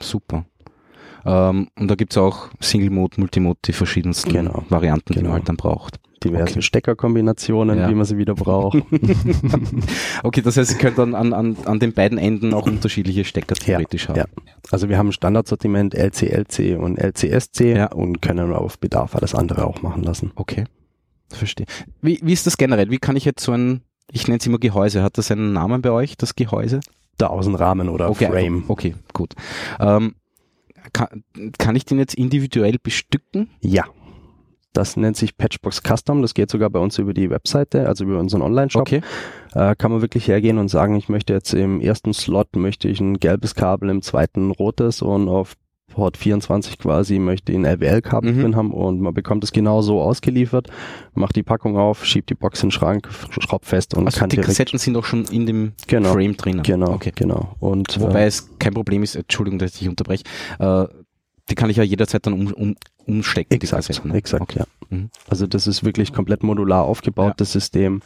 Super. 0.00 0.44
Ähm, 1.24 1.68
und 1.78 1.88
da 1.90 1.94
gibt 1.96 2.12
es 2.12 2.18
auch 2.18 2.48
Single-Mode, 2.60 3.20
Multimode, 3.20 3.58
die 3.64 3.72
verschiedensten 3.72 4.32
Genau. 4.32 4.64
Varianten, 4.68 5.12
die 5.12 5.18
Genau. 5.18 5.30
man 5.30 5.38
halt 5.38 5.48
dann 5.48 5.56
braucht. 5.56 5.98
Diverse 6.28 6.52
Okay. 6.54 6.62
Steckerkombinationen, 6.62 7.78
Ja. 7.78 7.88
wie 7.88 7.94
man 7.94 8.04
sie 8.04 8.18
wieder 8.18 8.34
braucht. 8.34 8.78
Okay, 10.22 10.42
das 10.42 10.56
heißt, 10.56 10.72
ihr 10.72 10.78
könnt 10.78 10.98
dann 10.98 11.14
an, 11.14 11.32
an, 11.32 11.56
an 11.64 11.78
den 11.78 11.92
beiden 11.92 12.18
Enden 12.18 12.54
auch 12.54 12.66
unterschiedliche 12.66 13.24
Stecker 13.24 13.54
theoretisch 13.54 14.08
haben. 14.08 14.16
ja. 14.18 14.24
Also 14.70 14.88
wir 14.88 14.98
haben 14.98 15.12
Standardsortiment 15.12 15.94
LCLC 15.94 16.76
und 16.78 16.98
LCSC 16.98 17.76
Ja. 17.76 17.86
und 17.92 18.20
können 18.22 18.52
auf 18.52 18.78
Bedarf 18.78 19.14
alles 19.14 19.34
andere 19.34 19.66
auch 19.66 19.82
machen 19.82 20.02
lassen. 20.02 20.32
Okay, 20.34 20.64
verstehe. 21.30 21.66
Wie, 22.02 22.18
wie 22.22 22.32
ist 22.32 22.46
das 22.46 22.56
generell? 22.56 22.90
Wie 22.90 22.98
kann 22.98 23.16
ich 23.16 23.24
jetzt 23.24 23.42
so 23.44 23.52
ein, 23.52 23.82
ich 24.10 24.26
nenne 24.26 24.38
es 24.38 24.46
immer 24.46 24.58
Gehäuse, 24.58 25.02
hat 25.02 25.18
das 25.18 25.30
einen 25.30 25.52
Namen 25.52 25.82
bei 25.82 25.90
euch, 25.90 26.16
das 26.16 26.34
Gehäuse? 26.34 26.80
Der 27.20 27.30
Außenrahmen 27.30 27.88
oder 27.88 28.10
okay, 28.10 28.26
Frame. 28.26 28.56
einfach- 28.56 28.70
Okay, 28.70 28.94
gut. 29.12 29.34
Ähm, 29.80 30.14
kann, 30.92 31.24
kann 31.58 31.76
ich 31.76 31.84
den 31.84 31.98
jetzt 31.98 32.14
individuell 32.14 32.76
bestücken? 32.82 33.48
Ja. 33.60 33.84
Das 34.76 34.96
nennt 34.96 35.16
sich 35.16 35.36
Patchbox 35.36 35.80
Custom. 35.82 36.22
Das 36.22 36.34
geht 36.34 36.50
sogar 36.50 36.70
bei 36.70 36.78
uns 36.78 36.98
über 36.98 37.14
die 37.14 37.30
Webseite, 37.30 37.86
also 37.88 38.04
über 38.04 38.18
unseren 38.18 38.42
Online-Shop. 38.42 38.82
Okay. 38.82 39.00
Äh, 39.54 39.74
kann 39.76 39.90
man 39.90 40.02
wirklich 40.02 40.28
hergehen 40.28 40.58
und 40.58 40.68
sagen, 40.68 40.96
ich 40.96 41.08
möchte 41.08 41.32
jetzt 41.32 41.54
im 41.54 41.80
ersten 41.80 42.12
Slot 42.12 42.54
möchte 42.56 42.88
ich 42.88 43.00
ein 43.00 43.18
gelbes 43.18 43.54
Kabel, 43.54 43.88
im 43.90 44.02
zweiten 44.02 44.50
rotes 44.50 45.00
und 45.02 45.28
auf 45.28 45.54
Port 45.92 46.16
24 46.18 46.78
quasi 46.78 47.18
möchte 47.18 47.52
ich 47.52 47.58
ein 47.58 47.64
LWL-Kabel 47.64 48.32
Mhm. 48.32 48.40
drin 48.42 48.56
haben 48.56 48.70
und 48.74 49.00
man 49.00 49.14
bekommt 49.14 49.44
es 49.44 49.52
genau 49.52 49.80
so 49.80 50.02
ausgeliefert, 50.02 50.68
macht 51.14 51.36
die 51.36 51.42
Packung 51.44 51.78
auf, 51.78 52.04
schiebt 52.04 52.28
die 52.28 52.34
Box 52.34 52.62
in 52.62 52.66
den 52.68 52.72
Schrank, 52.72 53.08
schraubt 53.30 53.64
fest 53.64 53.94
und 53.94 54.04
Also 54.06 54.18
kann 54.18 54.28
die 54.28 54.36
Kassetten 54.36 54.78
sind 54.78 54.96
auch 54.96 55.04
schon 55.04 55.24
in 55.26 55.46
dem 55.46 55.72
Genau. 55.86 56.12
Frame 56.12 56.36
drinnen. 56.36 56.62
Genau, 56.64 56.92
Okay. 56.92 57.12
genau. 57.14 57.54
Und 57.60 57.98
Wobei 58.00 58.24
äh, 58.24 58.26
es 58.26 58.50
kein 58.58 58.74
Problem 58.74 59.02
ist, 59.04 59.14
Entschuldigung, 59.14 59.58
dass 59.58 59.72
ich 59.74 59.78
dich 59.78 59.88
unterbreche, 59.88 60.24
äh, 60.58 60.84
die 61.50 61.54
kann 61.54 61.70
ich 61.70 61.76
ja 61.76 61.82
jederzeit 61.82 62.26
dann 62.26 62.32
um, 62.32 62.52
um, 62.52 62.76
umstecken, 63.06 63.54
exakt, 63.54 63.86
Kassetten. 63.86 64.10
ne? 64.10 64.16
exakt, 64.18 64.42
Okay. 64.42 64.58
ja. 64.60 64.66
Mhm. 64.90 65.10
Also 65.28 65.46
das 65.46 65.66
ist 65.66 65.84
wirklich 65.84 66.12
komplett 66.12 66.42
modular 66.42 66.84
aufgebaut, 66.84 67.28
Ja. 67.28 67.34
das 67.36 67.52
System. 67.52 68.00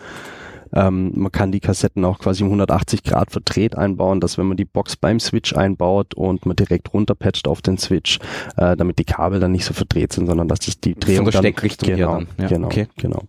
Ähm, 0.72 1.10
man 1.16 1.32
kann 1.32 1.50
die 1.50 1.58
Kassetten 1.58 2.04
auch 2.04 2.20
quasi 2.20 2.44
um 2.44 2.48
180 2.50 3.02
Grad 3.02 3.32
verdreht 3.32 3.76
einbauen, 3.76 4.20
dass 4.20 4.38
wenn 4.38 4.46
man 4.46 4.56
die 4.56 4.64
Box 4.64 4.94
beim 4.96 5.18
Switch 5.18 5.52
einbaut 5.52 6.14
und 6.14 6.46
man 6.46 6.54
direkt 6.54 6.94
runterpatcht 6.94 7.48
auf 7.48 7.60
den 7.60 7.76
Switch, 7.76 8.20
äh, 8.56 8.76
damit 8.76 9.00
die 9.00 9.04
Kabel 9.04 9.40
dann 9.40 9.50
nicht 9.50 9.64
so 9.64 9.74
verdreht 9.74 10.12
sind, 10.12 10.26
sondern 10.28 10.46
dass 10.46 10.60
das 10.60 10.78
die 10.78 10.94
Drehung 10.94 11.24
Von 11.24 11.32
der 11.32 11.32
dann, 11.32 11.42
Steckrichtung 11.42 11.88
genau, 11.88 12.14
dann. 12.18 12.28
Ja, 12.38 12.46
genau, 12.46 12.66
okay. 12.68 12.86
genau. 12.96 13.22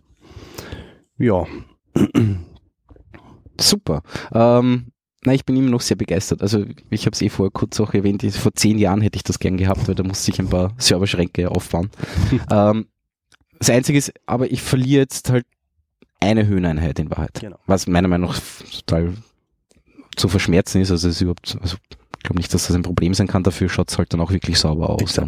Ja, 1.18 1.44
Super. 3.60 4.02
Ähm, 4.32 4.91
na, 5.24 5.32
ich 5.34 5.44
bin 5.44 5.56
immer 5.56 5.70
noch 5.70 5.80
sehr 5.80 5.96
begeistert. 5.96 6.42
Also 6.42 6.64
ich 6.90 7.06
habe 7.06 7.14
es 7.14 7.22
eh 7.22 7.28
vorher 7.28 7.52
kurz 7.52 7.78
auch 7.80 7.94
erwähnt, 7.94 8.24
vor 8.34 8.54
zehn 8.54 8.78
Jahren 8.78 9.00
hätte 9.00 9.16
ich 9.16 9.22
das 9.22 9.38
gern 9.38 9.56
gehabt, 9.56 9.86
weil 9.86 9.94
da 9.94 10.02
musste 10.02 10.30
ich 10.30 10.40
ein 10.40 10.48
paar 10.48 10.72
Serverschränke 10.78 11.50
aufbauen. 11.50 11.90
ähm, 12.50 12.86
das 13.58 13.70
Einzige 13.70 13.98
ist, 13.98 14.12
aber 14.26 14.50
ich 14.50 14.62
verliere 14.62 15.02
jetzt 15.02 15.30
halt 15.30 15.46
eine 16.18 16.46
Höheneinheit 16.46 16.98
in 16.98 17.10
Wahrheit. 17.10 17.38
Genau. 17.40 17.58
Was 17.66 17.86
meiner 17.86 18.08
Meinung 18.08 18.30
nach 18.30 18.40
total 18.80 19.14
zu 20.16 20.28
verschmerzen 20.28 20.80
ist. 20.80 20.90
Also 20.90 21.08
es 21.08 21.16
ist 21.16 21.20
überhaupt, 21.20 21.56
also 21.60 21.76
ich 22.18 22.22
glaube 22.24 22.38
nicht, 22.38 22.52
dass 22.52 22.66
das 22.66 22.76
ein 22.76 22.82
Problem 22.82 23.14
sein 23.14 23.26
kann. 23.26 23.42
Dafür 23.42 23.68
schaut 23.68 23.90
es 23.90 23.98
halt 23.98 24.12
dann 24.12 24.20
auch 24.20 24.30
wirklich 24.30 24.58
sauber 24.58 24.90
aus. 24.90 25.20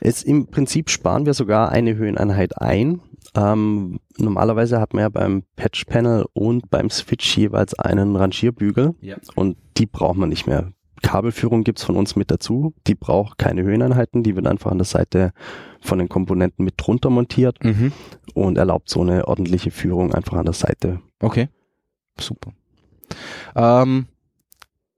Es, 0.00 0.22
Im 0.22 0.46
Prinzip 0.46 0.90
sparen 0.90 1.26
wir 1.26 1.34
sogar 1.34 1.70
eine 1.70 1.96
Höheneinheit 1.96 2.60
ein. 2.60 3.00
Ähm, 3.34 4.00
normalerweise 4.16 4.80
hat 4.80 4.94
man 4.94 5.02
ja 5.02 5.08
beim 5.08 5.42
Patch-Panel 5.56 6.26
und 6.32 6.70
beim 6.70 6.90
Switch 6.90 7.36
jeweils 7.36 7.74
einen 7.74 8.16
Rangierbügel 8.16 8.94
Ja. 9.00 9.16
und 9.34 9.56
die 9.76 9.86
braucht 9.86 10.16
man 10.16 10.28
nicht 10.30 10.46
mehr. 10.46 10.72
Kabelführung 11.02 11.62
gibt's 11.62 11.84
von 11.84 11.96
uns 11.96 12.16
mit 12.16 12.30
dazu. 12.30 12.74
Die 12.88 12.96
braucht 12.96 13.38
keine 13.38 13.62
Höheneinheiten, 13.62 14.22
die 14.24 14.34
wird 14.34 14.46
einfach 14.48 14.70
an 14.72 14.78
der 14.78 14.84
Seite 14.86 15.32
von 15.80 15.98
den 15.98 16.08
Komponenten 16.08 16.64
mit 16.64 16.74
drunter 16.76 17.10
montiert 17.10 17.62
Mhm. 17.62 17.92
und 18.34 18.58
erlaubt 18.58 18.88
so 18.88 19.02
eine 19.02 19.28
ordentliche 19.28 19.70
Führung 19.70 20.12
einfach 20.12 20.38
an 20.38 20.44
der 20.46 20.54
Seite. 20.54 21.00
Okay. 21.20 21.48
Super. 22.18 22.50
Ähm, 23.54 24.06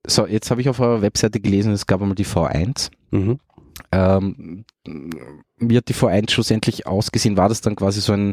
so, 0.06 0.26
jetzt 0.26 0.50
habe 0.50 0.62
ich 0.62 0.68
auf 0.70 0.80
eurer 0.80 1.02
Webseite 1.02 1.38
gelesen, 1.40 1.72
es 1.72 1.86
gab 1.86 2.00
einmal 2.00 2.14
die 2.14 2.24
V1. 2.24 2.90
Mhm. 3.10 3.38
Ähm, 3.92 4.64
wie 5.58 5.76
hat 5.76 5.88
die 5.88 5.94
V1 5.94 6.30
schlussendlich 6.30 6.86
ausgesehen? 6.86 7.36
War 7.36 7.48
das 7.48 7.60
dann 7.60 7.76
quasi 7.76 8.00
so 8.00 8.12
ein, 8.12 8.32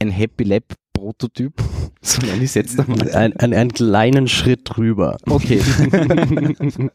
ein 0.00 0.10
Happy 0.10 0.44
Lab 0.44 0.64
Prototyp? 0.92 1.52
So 2.02 2.22
nenne 2.22 2.38
ich 2.38 2.44
es 2.44 2.54
jetzt 2.54 2.80
einmal. 2.80 3.10
Ein, 3.14 3.36
ein, 3.36 3.52
einen 3.52 3.72
kleinen 3.74 4.26
Schritt 4.26 4.60
drüber. 4.64 5.18
Okay. 5.28 5.60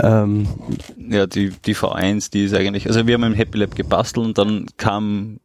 ähm, 0.00 0.48
Ja, 1.10 1.26
die, 1.26 1.50
die 1.50 1.74
V1, 1.74 2.30
die 2.32 2.44
ist 2.44 2.54
eigentlich, 2.54 2.86
also 2.86 3.06
wir 3.06 3.14
haben 3.14 3.24
im 3.24 3.34
Happy 3.34 3.58
Lab 3.58 3.74
gebastelt 3.74 4.24
und 4.26 4.38
dann 4.38 4.66
kam, 4.76 5.40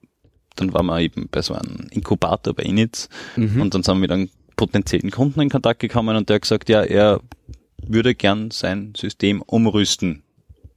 dann 0.55 0.73
waren 0.73 0.85
wir 0.85 0.99
eben 1.01 1.27
bei 1.31 1.41
so 1.41 1.53
einem 1.53 1.87
Inkubator 1.91 2.53
bei 2.53 2.63
Initz 2.63 3.09
Mhm. 3.35 3.61
und 3.61 3.73
dann 3.73 3.83
sind 3.83 3.95
wir 3.95 3.99
mit 3.99 4.11
einem 4.11 4.29
potenziellen 4.55 5.11
Kunden 5.11 5.41
in 5.41 5.49
Kontakt 5.49 5.79
gekommen 5.79 6.15
und 6.15 6.29
der 6.29 6.35
hat 6.35 6.43
gesagt, 6.43 6.69
ja, 6.69 6.81
er 6.83 7.19
würde 7.87 8.15
gern 8.15 8.51
sein 8.51 8.93
System 8.97 9.41
umrüsten, 9.41 10.23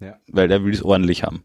Ja. 0.01 0.17
weil 0.29 0.51
er 0.51 0.65
will 0.65 0.73
es 0.75 0.83
ordentlich 0.83 1.23
haben. 1.23 1.43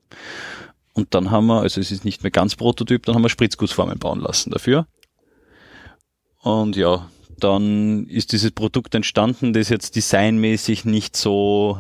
Und 0.94 1.14
dann 1.14 1.32
haben 1.32 1.48
wir, 1.48 1.62
also 1.62 1.80
es 1.80 1.92
ist 1.92 2.04
nicht 2.06 2.24
mehr 2.24 2.32
ganz 2.32 2.56
Prototyp, 2.56 3.06
dann 3.06 3.16
haben 3.16 3.22
wir 3.24 3.30
Spritzgussformen 3.30 3.98
bauen 4.00 4.20
lassen 4.20 4.52
dafür. 4.52 4.88
Und 6.42 6.76
ja, 6.76 7.08
dann 7.40 8.06
ist 8.08 8.34
dieses 8.34 8.52
Produkt 8.52 8.94
entstanden, 8.96 9.54
das 9.54 9.70
jetzt 9.70 9.96
designmäßig 9.96 10.86
nicht 10.86 11.16
so 11.16 11.80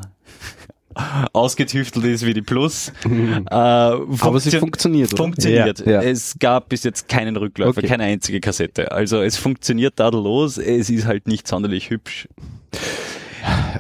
ausgetüftelt 1.34 2.06
ist 2.06 2.26
wie 2.26 2.34
die 2.34 2.42
Plus. 2.42 2.90
äh, 3.06 3.44
Aber 3.50 4.40
sie 4.40 4.50
funktio- 4.50 4.60
funktioniert, 4.60 5.14
oder? 5.14 5.24
Funktioniert. 5.24 5.80
Ja, 5.86 5.92
ja. 5.94 6.02
Es 6.04 6.36
gab 6.40 6.70
bis 6.70 6.84
jetzt 6.84 7.08
keinen 7.10 7.36
Rückläufer, 7.38 7.80
Okay. 7.80 7.88
keine 7.88 8.04
einzige 8.04 8.40
Kassette. 8.40 8.92
Also 8.92 9.22
es 9.22 9.38
funktioniert 9.38 9.96
tadellos, 9.98 10.58
es 10.58 10.90
ist 10.90 11.06
halt 11.06 11.28
nicht 11.28 11.48
sonderlich 11.48 11.90
hübsch. 11.90 12.28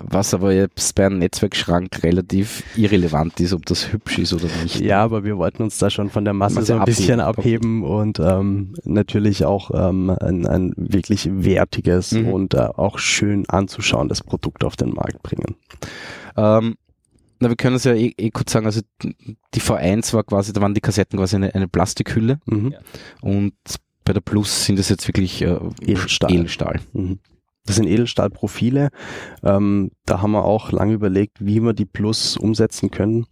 Was 0.03 0.33
aber 0.33 0.53
jetzt 0.53 0.95
bei 0.95 1.05
einem 1.05 1.19
Netzwerkschrank 1.19 2.03
relativ 2.03 2.63
irrelevant 2.75 3.39
ist, 3.39 3.53
ob 3.53 3.65
das 3.65 3.91
hübsch 3.93 4.17
ist 4.19 4.33
oder 4.33 4.47
nicht. 4.63 4.79
Ja, 4.79 5.03
aber 5.03 5.23
wir 5.23 5.37
wollten 5.37 5.63
uns 5.63 5.77
da 5.77 5.89
schon 5.89 6.09
von 6.09 6.25
der 6.25 6.33
Masse 6.33 6.61
so 6.63 6.73
ein 6.73 6.83
bisschen 6.85 7.19
abheben. 7.19 7.83
abheben 7.83 7.83
und 7.83 8.19
ähm, 8.19 8.73
natürlich 8.83 9.45
auch 9.45 9.71
ähm, 9.73 10.09
ein, 10.09 10.45
ein 10.47 10.73
wirklich 10.75 11.29
wertiges 11.31 12.11
Mhm. 12.11 12.27
und 12.29 12.53
äh, 12.53 12.59
auch 12.59 12.97
schön 12.99 13.47
anzuschauendes 13.49 14.21
Produkt 14.23 14.63
auf 14.63 14.75
den 14.75 14.89
Markt 14.89 15.21
bringen. 15.23 15.55
Ähm, 16.35 16.75
na, 17.39 17.49
wir 17.49 17.55
können 17.55 17.75
es 17.75 17.83
ja 17.85 17.93
eh, 17.93 18.13
eh 18.17 18.29
kurz 18.31 18.51
sagen, 18.51 18.65
also 18.65 18.81
die 19.03 19.61
V1 19.61 20.13
war 20.13 20.23
quasi, 20.23 20.53
da 20.53 20.61
waren 20.61 20.73
die 20.73 20.81
Kassetten 20.81 21.17
quasi 21.17 21.35
eine, 21.37 21.53
eine 21.55 21.67
Plastikhülle 21.67 22.39
Mhm. 22.45 22.71
Ja. 22.73 22.79
und 23.21 23.53
bei 24.03 24.13
der 24.13 24.21
Plus 24.21 24.65
sind 24.65 24.79
es 24.79 24.89
jetzt 24.89 25.07
wirklich 25.07 25.41
äh, 25.41 25.57
Edelstahl. 25.81 26.31
Edelstahl. 26.31 26.79
Mhm. 26.93 27.19
Das 27.65 27.75
sind 27.75 27.87
Edelstahlprofile. 27.87 28.89
Ähm, 29.43 29.91
da 30.05 30.21
haben 30.21 30.31
wir 30.31 30.43
auch 30.45 30.71
lange 30.71 30.93
überlegt, 30.93 31.45
wie 31.45 31.61
wir 31.61 31.73
die 31.73 31.85
Plus 31.85 32.37
umsetzen 32.37 32.91
können. 32.91 33.27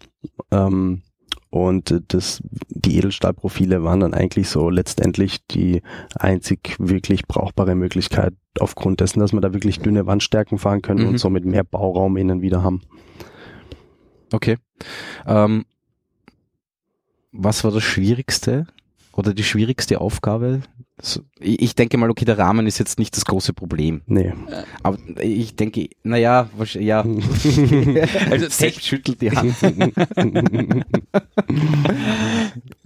Ähm, 0.52 1.02
und 1.52 2.00
das, 2.10 2.44
die 2.70 2.98
Edelstahlprofile 2.98 3.84
waren 3.84 4.02
dann 4.02 4.14
eigentlich 4.14 4.50
so 4.50 4.70
letztendlich 4.70 5.46
die 5.48 5.82
einzig 6.16 6.76
wirklich 6.78 7.26
brauchbare 7.28 7.74
Möglichkeit 7.74 8.36
aufgrund 8.60 9.00
dessen, 9.00 9.20
dass 9.20 9.34
wir 9.34 9.42
da 9.42 9.52
wirklich 9.52 9.80
dünne 9.80 10.06
Wandstärken 10.06 10.60
fahren 10.60 10.84
können 10.84 11.02
Mhm. 11.04 11.08
und 11.10 11.18
somit 11.18 11.46
mehr 11.46 11.64
Bauraum 11.64 12.18
innen 12.18 12.42
wieder 12.44 12.62
haben. 12.62 12.82
Okay. 14.32 14.58
Ähm, 15.26 15.66
was 17.32 17.64
war 17.64 17.72
das 17.72 17.84
Schwierigste 17.84 18.68
oder 19.14 19.34
die 19.34 19.44
schwierigste 19.44 20.00
Aufgabe? 20.02 20.62
Ich, 21.40 21.76
denke 21.76 21.98
mal, 21.98 22.10
okay, 22.10 22.26
der 22.26 22.38
Rahmen 22.38 22.68
ist 22.68 22.78
jetzt 22.78 23.00
nicht 23.00 23.16
das 23.16 23.24
große 23.24 23.54
Problem. 23.54 24.02
Nee. 24.06 24.34
Aber 24.84 24.98
ich 25.22 25.56
denke, 25.56 25.88
naja, 26.04 26.50
ja. 26.74 27.06
Also 28.30 28.48
tech- 28.48 28.82
schüttelt 28.82 29.22
die 29.22 29.32
Hand. 29.32 29.56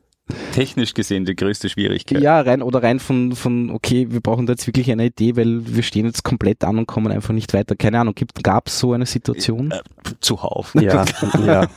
technisch 0.53 0.93
gesehen 0.93 1.25
die 1.25 1.35
größte 1.35 1.69
Schwierigkeit. 1.69 2.21
Ja, 2.21 2.41
rein 2.41 2.61
oder 2.61 2.83
rein 2.83 2.99
von, 2.99 3.33
von, 3.33 3.69
okay, 3.69 4.07
wir 4.09 4.21
brauchen 4.21 4.45
da 4.45 4.53
jetzt 4.53 4.67
wirklich 4.67 4.91
eine 4.91 5.05
Idee, 5.05 5.35
weil 5.35 5.61
wir 5.65 5.83
stehen 5.83 6.05
jetzt 6.05 6.23
komplett 6.23 6.63
an 6.63 6.77
und 6.77 6.85
kommen 6.85 7.11
einfach 7.11 7.33
nicht 7.33 7.53
weiter. 7.53 7.75
Keine 7.75 7.99
Ahnung, 7.99 8.15
gab 8.41 8.67
es 8.67 8.79
so 8.79 8.93
eine 8.93 9.05
Situation? 9.05 9.71
Äh, 9.71 9.81
Zuhauf. 10.19 10.73
Ja, 10.75 11.05
ja. 11.45 11.67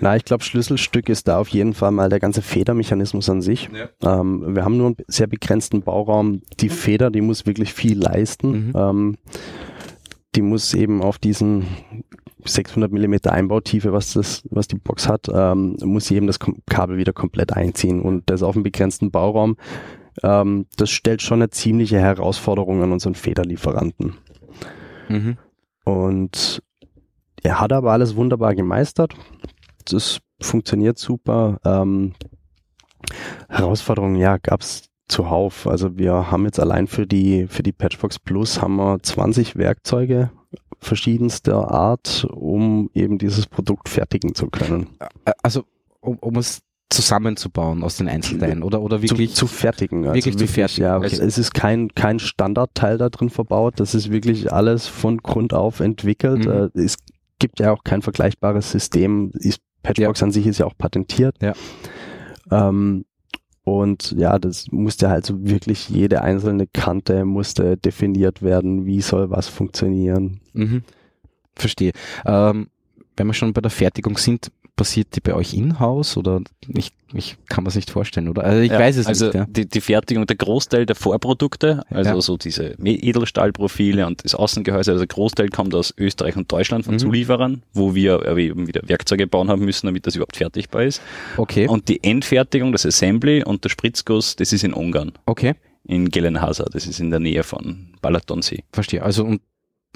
Na, 0.00 0.16
ich 0.16 0.24
glaube, 0.24 0.44
Schlüsselstück 0.44 1.08
ist 1.08 1.28
da 1.28 1.38
auf 1.38 1.48
jeden 1.48 1.74
Fall 1.74 1.90
mal 1.90 2.08
der 2.08 2.20
ganze 2.20 2.42
Federmechanismus 2.42 3.28
an 3.28 3.42
sich. 3.42 3.68
Ähm, 4.02 4.54
wir 4.54 4.64
haben 4.64 4.76
nur 4.76 4.86
einen 4.88 4.96
sehr 5.08 5.26
begrenzten 5.26 5.82
Bauraum. 5.82 6.42
Die 6.60 6.68
Feder, 6.68 7.10
die 7.10 7.20
muss 7.20 7.46
wirklich 7.46 7.72
viel 7.72 7.98
leisten. 7.98 8.68
Mhm. 8.68 8.72
Ähm, 8.76 9.16
die 10.36 10.42
muss 10.42 10.74
eben 10.74 11.02
auf 11.02 11.18
diesen 11.18 11.66
600 12.44 12.92
Millimeter 12.92 13.32
Einbautiefe, 13.32 13.92
was 13.92 14.12
das, 14.12 14.42
was 14.50 14.68
die 14.68 14.76
Box 14.76 15.08
hat, 15.08 15.28
ähm, 15.32 15.76
muss 15.82 16.06
sie 16.06 16.16
eben 16.16 16.26
das 16.26 16.38
Kabel 16.66 16.96
wieder 16.96 17.12
komplett 17.12 17.52
einziehen 17.52 18.00
und 18.00 18.30
das 18.30 18.42
auf 18.42 18.54
einem 18.54 18.62
begrenzten 18.62 19.10
Bauraum. 19.10 19.56
Ähm, 20.22 20.66
das 20.76 20.90
stellt 20.90 21.22
schon 21.22 21.40
eine 21.40 21.50
ziemliche 21.50 21.98
Herausforderung 21.98 22.82
an 22.82 22.92
unseren 22.92 23.14
Federlieferanten. 23.14 24.14
Mhm. 25.08 25.38
Und 25.84 26.62
er 27.42 27.60
hat 27.60 27.72
aber 27.72 27.92
alles 27.92 28.16
wunderbar 28.16 28.54
gemeistert. 28.54 29.14
Das 29.84 30.20
funktioniert 30.40 30.98
super. 30.98 31.58
Ähm, 31.64 32.14
Herausforderungen, 33.48 34.16
ja, 34.16 34.36
gab's 34.38 34.88
zuhauf. 35.08 35.66
Also 35.66 35.96
wir 35.98 36.30
haben 36.30 36.44
jetzt 36.44 36.60
allein 36.60 36.86
für 36.86 37.06
die, 37.06 37.46
für 37.48 37.62
die 37.62 37.72
Patchbox 37.72 38.18
Plus 38.18 38.60
haben 38.60 38.76
wir 38.76 38.98
20 39.02 39.56
Werkzeuge 39.56 40.30
verschiedenster 40.80 41.70
Art, 41.70 42.26
um 42.32 42.90
eben 42.94 43.18
dieses 43.18 43.46
Produkt 43.46 43.88
fertigen 43.88 44.34
zu 44.34 44.48
können. 44.48 44.88
Also, 45.42 45.64
um, 46.00 46.16
um 46.18 46.36
es 46.36 46.60
zusammenzubauen 46.90 47.82
aus 47.82 47.96
den 47.96 48.08
Einzelteilen 48.08 48.62
oder, 48.62 48.80
oder 48.80 49.02
wirklich. 49.02 49.30
zu, 49.34 49.46
zu 49.46 49.46
fertigen. 49.48 50.04
Also 50.04 50.14
wirklich 50.14 50.36
zu 50.36 50.46
fertigen. 50.46 50.84
Ja, 50.84 50.98
Also- 50.98 51.22
es 51.22 51.38
ist 51.38 51.52
kein, 51.54 51.88
kein 51.94 52.18
Standardteil 52.20 52.98
da 52.98 53.08
drin 53.08 53.30
verbaut. 53.30 53.74
Das 53.80 53.94
ist 53.94 54.10
wirklich 54.12 54.52
alles 54.52 54.86
von 54.86 55.18
Grund 55.18 55.52
auf 55.52 55.80
entwickelt. 55.80 56.44
Mhm. 56.44 56.70
Äh, 56.74 56.80
Es 56.80 56.96
gibt 57.38 57.58
ja 57.58 57.72
auch 57.72 57.82
kein 57.84 58.02
vergleichbares 58.02 58.70
System. 58.70 59.30
Ist 59.34 59.60
Patchbox 59.82 60.22
an 60.22 60.30
sich 60.32 60.46
ist 60.46 60.58
ja 60.58 60.66
auch 60.66 60.76
patentiert. 60.78 61.36
Ja. 61.42 61.54
Ähm, 62.50 63.04
und 63.66 64.12
ja, 64.16 64.38
das 64.38 64.70
musste 64.70 65.10
halt 65.10 65.26
so 65.26 65.44
wirklich 65.44 65.88
jede 65.88 66.22
einzelne 66.22 66.68
Kante 66.68 67.24
musste 67.24 67.76
definiert 67.76 68.40
werden, 68.40 68.86
wie 68.86 69.00
soll 69.00 69.28
was 69.30 69.48
funktionieren. 69.48 70.40
Mhm. 70.52 70.84
Verstehe. 71.56 71.90
Ähm, 72.24 72.68
wenn 73.16 73.26
wir 73.26 73.34
schon 73.34 73.52
bei 73.52 73.60
der 73.60 73.72
Fertigung 73.72 74.18
sind, 74.18 74.52
passiert 74.76 75.08
die 75.16 75.20
bei 75.20 75.34
euch 75.34 75.54
in-house 75.54 76.16
oder 76.18 76.42
ich, 76.68 76.92
ich 77.14 77.36
kann 77.48 77.64
mir 77.64 77.74
nicht 77.74 77.90
vorstellen, 77.90 78.28
oder? 78.28 78.44
Also 78.44 78.60
ich 78.60 78.70
Ja, 78.70 78.78
weiß 78.78 78.96
es 78.98 79.06
also 79.06 79.24
nicht. 79.26 79.34
Ja. 79.34 79.46
die, 79.48 79.66
die 79.66 79.80
Fertigung, 79.80 80.26
der 80.26 80.36
Großteil 80.36 80.84
der 80.86 80.94
Vorprodukte, 80.96 81.82
also 81.90 82.10
Ja. 82.10 82.20
so 82.20 82.36
diese 82.36 82.74
Edelstahlprofile 82.84 84.06
und 84.06 84.24
das 84.24 84.34
Außengehäuse, 84.34 84.92
also 84.92 85.00
der 85.04 85.08
Großteil 85.14 85.48
kommt 85.48 85.74
aus 85.74 85.94
Österreich 85.96 86.36
und 86.36 86.50
Deutschland 86.52 86.84
von 86.84 86.94
Mhm. 86.94 86.98
Zulieferern, 87.00 87.62
wo 87.72 87.94
wir 87.94 88.14
aber 88.14 88.36
eben 88.38 88.66
wieder 88.66 88.82
Werkzeuge 88.86 89.26
bauen 89.26 89.48
haben 89.48 89.64
müssen, 89.64 89.86
damit 89.86 90.06
das 90.06 90.14
überhaupt 90.16 90.36
fertigbar 90.36 90.84
ist. 90.84 91.00
Okay, 91.36 91.66
Und 91.68 91.88
die 91.88 92.02
Endfertigung, 92.04 92.72
das 92.72 92.84
Assembly 92.86 93.42
und 93.44 93.64
der 93.64 93.70
Spritzguss, 93.70 94.36
das 94.36 94.52
ist 94.52 94.64
in 94.64 94.72
Ungarn, 94.74 95.12
okay, 95.26 95.54
in 95.84 96.08
Gelenhasa, 96.10 96.64
das 96.70 96.86
ist 96.86 97.00
in 97.00 97.10
der 97.10 97.20
Nähe 97.20 97.42
von 97.42 97.88
Balatonsee. 98.02 98.64
verstehe. 98.72 99.02
Also 99.02 99.24
und 99.24 99.40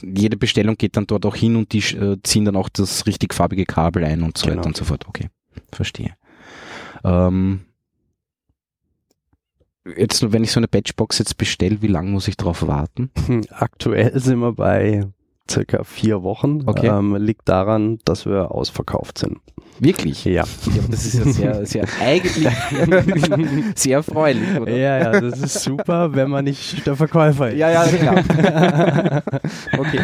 jede 0.03 0.37
Bestellung 0.37 0.77
geht 0.77 0.97
dann 0.97 1.07
dort 1.07 1.27
auch 1.27 1.37
hin 1.37 1.57
und 1.57 1.73
die 1.73 1.79
äh, 1.97 2.17
ziehen 2.23 2.45
dann 2.45 2.57
auch 2.57 2.69
das 2.69 3.07
richtig 3.07 3.35
farbige 3.35 3.65
Kabel 3.65 4.05
ein 4.05 4.23
und 4.23 4.37
so 4.39 4.47
Genau. 4.47 4.59
weiter 4.59 4.69
und 4.69 4.77
so 4.77 4.85
fort. 4.85 5.07
Okay, 5.09 5.29
verstehe. 5.73 6.15
Ähm, 7.05 7.61
jetzt, 9.97 10.33
wenn 10.33 10.45
ich 10.45 10.53
so 10.53 10.61
eine 10.61 10.69
Batchbox 10.69 11.19
jetzt 11.19 11.37
bestelle, 11.39 11.83
wie 11.83 11.87
lange 11.89 12.11
muss 12.11 12.29
ich 12.29 12.37
darauf 12.37 12.67
warten? 12.67 13.11
Aktuell 13.51 14.19
sind 14.21 14.39
wir 14.41 14.53
bei 14.53 15.05
circa 15.51 15.85
vier 15.85 16.23
Wochen. 16.23 16.63
Okay. 16.67 16.87
Ähm, 16.89 17.17
liegt 17.17 17.49
daran, 17.49 17.99
dass 18.05 18.27
wir 18.27 18.53
ausverkauft 18.53 19.19
sind. 19.19 19.39
Wirklich? 19.81 20.27
Ja. 20.27 20.45
Ja, 20.45 20.83
das 20.91 21.07
ist 21.07 21.15
ja 21.15 21.33
sehr, 21.33 21.67
sehr 21.67 21.85
eigentlich 22.01 22.47
sehr 23.75 23.97
erfreulich, 23.97 24.61
oder? 24.61 24.71
Ja, 24.77 24.99
ja, 24.99 25.21
das 25.21 25.41
ist 25.41 25.63
super, 25.63 26.15
wenn 26.15 26.29
man 26.29 26.45
nicht 26.45 26.87
der 26.87 26.97
Verkäufer 26.97 27.51
ist. 27.51 27.57
Ja, 27.57 27.71
ja, 27.71 27.87
klar. 27.87 29.23
okay. 29.79 30.01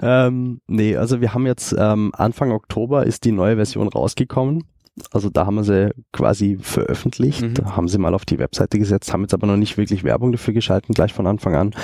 ähm, 0.00 0.60
nee, 0.66 0.96
also 0.96 1.20
wir 1.20 1.34
haben 1.34 1.46
jetzt 1.46 1.74
ähm, 1.78 2.10
Anfang 2.14 2.52
Oktober 2.52 3.04
ist 3.04 3.24
die 3.24 3.32
neue 3.32 3.56
Version 3.56 3.88
rausgekommen. 3.88 4.64
Also 5.10 5.28
da 5.28 5.44
haben 5.44 5.56
wir 5.56 5.64
sie 5.64 5.90
quasi 6.12 6.58
veröffentlicht, 6.60 7.42
Mhm. 7.42 7.76
Haben 7.76 7.88
sie 7.88 7.98
mal 7.98 8.14
auf 8.14 8.24
die 8.24 8.38
Webseite 8.38 8.78
gesetzt, 8.78 9.12
haben 9.12 9.22
jetzt 9.22 9.34
aber 9.34 9.46
noch 9.46 9.56
nicht 9.56 9.76
wirklich 9.76 10.04
Werbung 10.04 10.32
dafür 10.32 10.54
geschalten, 10.54 10.94
gleich 10.94 11.12
von 11.12 11.26
Anfang 11.26 11.54
an. 11.54 11.74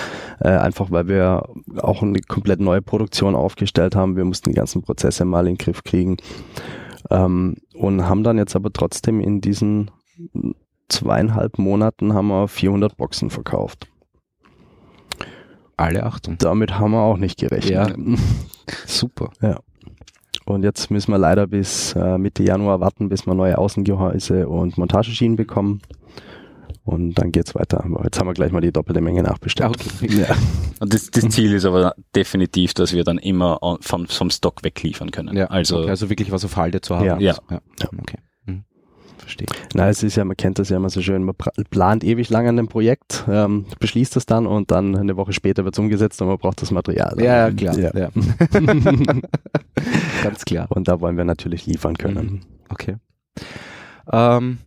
Äh, 0.40 0.48
einfach 0.48 0.90
weil 0.90 1.08
wir 1.08 1.48
auch 1.76 2.02
eine 2.02 2.20
komplett 2.20 2.60
neue 2.60 2.80
Produktion 2.80 3.34
aufgestellt 3.34 3.94
haben. 3.96 4.16
Wir 4.16 4.24
mussten 4.24 4.50
die 4.50 4.56
ganzen 4.56 4.82
Prozesse 4.82 5.24
mal 5.24 5.46
in 5.46 5.54
den 5.54 5.58
Griff 5.58 5.84
kriegen. 5.84 6.16
Ähm, 7.10 7.56
und 7.74 8.08
haben 8.08 8.24
dann 8.24 8.38
jetzt 8.38 8.56
aber 8.56 8.72
trotzdem 8.72 9.20
in 9.20 9.40
diesen 9.40 9.90
zweieinhalb 10.88 11.58
Monaten 11.58 12.14
haben 12.14 12.28
wir 12.28 12.48
400 12.48 12.96
Boxen 12.96 13.30
verkauft. 13.30 13.88
Alle 15.76 16.04
Achtung. 16.04 16.36
Damit 16.38 16.78
haben 16.78 16.92
wir 16.92 17.00
auch 17.00 17.16
nicht 17.16 17.38
gerechnet. 17.38 17.72
Ja. 17.72 17.88
Super. 18.86 19.30
Und 20.44 20.62
jetzt 20.64 20.90
müssen 20.90 21.12
wir 21.12 21.18
leider 21.18 21.46
bis 21.46 21.94
äh, 21.94 22.18
Mitte 22.18 22.42
Januar 22.42 22.80
warten, 22.80 23.08
bis 23.08 23.26
wir 23.26 23.34
neue 23.34 23.58
Außengehäuse 23.58 24.48
und 24.48 24.76
Montageschienen 24.76 25.36
bekommen. 25.36 25.80
Und 26.84 27.14
dann 27.14 27.30
geht's 27.30 27.54
weiter. 27.54 27.84
Aber 27.84 28.02
jetzt 28.04 28.18
haben 28.18 28.26
wir 28.26 28.34
gleich 28.34 28.50
mal 28.50 28.60
die 28.60 28.72
doppelte 28.72 29.00
Menge 29.00 29.22
nachbestellt. 29.22 29.70
Okay. 29.70 30.08
Ja. 30.28 30.34
Und 30.80 30.92
das, 30.92 31.10
das 31.12 31.28
Ziel 31.28 31.52
ist 31.52 31.64
aber 31.64 31.94
definitiv, 32.16 32.74
dass 32.74 32.92
wir 32.92 33.04
dann 33.04 33.18
immer 33.18 33.58
vom, 33.80 34.08
vom 34.08 34.30
Stock 34.30 34.64
wegliefern 34.64 35.12
können. 35.12 35.36
Ja, 35.36 35.46
also, 35.46 35.78
okay, 35.78 35.90
also 35.90 36.10
wirklich 36.10 36.32
was 36.32 36.44
auf 36.44 36.56
Halde 36.56 36.80
zu 36.80 36.96
haben. 36.96 37.06
Ja. 37.06 37.18
Ja. 37.20 37.36
ja. 37.50 37.60
Ja. 37.80 37.88
Okay. 38.00 38.18
Mhm. 39.22 39.26
Verstehe. 39.26 39.46
Na, 39.74 39.88
es 39.88 40.02
ist 40.02 40.16
ja, 40.16 40.24
man 40.24 40.36
kennt 40.36 40.58
das 40.58 40.68
ja 40.68 40.76
immer 40.76 40.90
so 40.90 41.00
schön, 41.00 41.24
man 41.24 41.34
plant 41.70 42.04
ewig 42.04 42.28
lang 42.30 42.48
an 42.48 42.56
dem 42.56 42.68
Projekt, 42.68 43.24
ähm, 43.28 43.66
beschließt 43.78 44.16
das 44.16 44.26
dann 44.26 44.46
und 44.46 44.70
dann 44.70 44.96
eine 44.96 45.16
Woche 45.16 45.32
später 45.32 45.64
wird's 45.64 45.78
umgesetzt 45.78 46.20
und 46.20 46.28
man 46.28 46.38
braucht 46.38 46.60
das 46.62 46.70
Material. 46.70 47.14
Ja, 47.18 47.48
ja, 47.48 47.50
klar. 47.50 47.78
Ja. 47.78 47.96
Ja. 47.96 48.10
Ganz 50.22 50.44
klar. 50.44 50.66
Und 50.70 50.88
da 50.88 51.00
wollen 51.00 51.16
wir 51.16 51.24
natürlich 51.24 51.66
liefern 51.66 51.96
können. 51.96 52.44
Okay. 52.68 52.96
Ähm, 54.10 54.58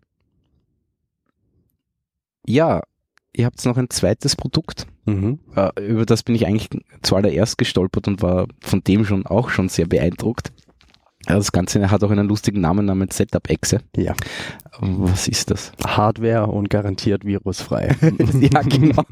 ja, 2.48 2.82
ihr 3.34 3.46
habt 3.46 3.63
noch 3.65 3.78
ein 3.78 3.89
zweites 3.89 4.36
Produkt. 4.36 4.88
Mhm. 5.06 5.39
Äh, 5.56 5.86
über 5.86 6.06
das 6.06 6.24
bin 6.24 6.36
ich 6.36 6.48
eigentlich 6.48 6.70
zuallererst 7.02 7.58
gestolpert 7.58 8.08
und 8.08 8.22
war 8.22 8.48
von 8.62 8.84
dem 8.84 9.06
schon 9.06 9.26
auch 9.26 9.50
schon 9.50 9.70
sehr 9.70 9.88
beeindruckt. 9.88 10.52
Das 11.28 11.52
Ganze 11.52 11.90
hat 11.92 12.04
auch 12.04 12.12
einen 12.12 12.28
lustigen 12.28 12.62
Namen 12.62 12.86
namens 12.86 13.18
Setup 13.18 13.50
Exe. 13.50 13.82
Ja. 13.96 14.14
Was 14.80 15.28
ist 15.28 15.52
das? 15.52 15.72
Hardware 15.86 16.48
und 16.48 16.70
garantiert 16.70 17.26
virusfrei. 17.26 17.96
ja, 18.02 18.62
genau. 18.62 19.04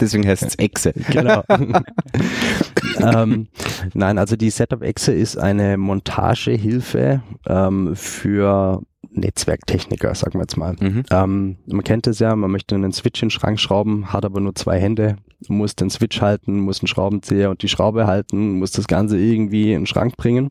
Deswegen 0.00 0.26
heißt 0.26 0.42
es 0.42 0.54
Exe. 0.56 0.92
genau. 1.10 1.42
ähm, 3.00 3.48
nein, 3.94 4.18
also 4.18 4.36
die 4.36 4.50
Setup-Exe 4.50 5.12
ist 5.12 5.38
eine 5.38 5.76
Montagehilfe 5.76 7.22
ähm, 7.46 7.94
für 7.94 8.82
Netzwerktechniker, 9.10 10.14
sagen 10.14 10.34
wir 10.34 10.42
jetzt 10.42 10.56
mal. 10.56 10.76
Mhm. 10.80 11.04
Ähm, 11.10 11.56
man 11.66 11.84
kennt 11.84 12.06
es 12.06 12.18
ja, 12.18 12.34
man 12.34 12.50
möchte 12.50 12.74
einen 12.74 12.92
Switch 12.92 13.22
in 13.22 13.26
den 13.26 13.30
Schrank 13.30 13.60
schrauben, 13.60 14.12
hat 14.12 14.24
aber 14.24 14.40
nur 14.40 14.54
zwei 14.54 14.78
Hände, 14.80 15.16
muss 15.48 15.76
den 15.76 15.90
Switch 15.90 16.20
halten, 16.20 16.60
muss 16.60 16.80
einen 16.80 16.88
Schraubenzieher 16.88 17.50
und 17.50 17.62
die 17.62 17.68
Schraube 17.68 18.06
halten, 18.06 18.58
muss 18.58 18.72
das 18.72 18.86
Ganze 18.86 19.18
irgendwie 19.18 19.72
in 19.72 19.80
den 19.80 19.86
Schrank 19.86 20.16
bringen. 20.16 20.50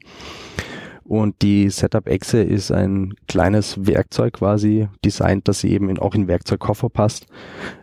Und 1.08 1.42
die 1.42 1.70
Setup-Exe 1.70 2.42
ist 2.42 2.70
ein 2.72 3.14
kleines 3.30 3.88
Werkzeug 3.88 4.34
quasi 4.34 4.90
designt, 5.06 5.48
dass 5.48 5.62
sie 5.62 5.72
eben 5.72 5.90
in, 5.90 6.00
auch 6.00 6.14
in 6.16 6.28
Werkzeugkoffer 6.28 6.90
passt, 6.90 7.28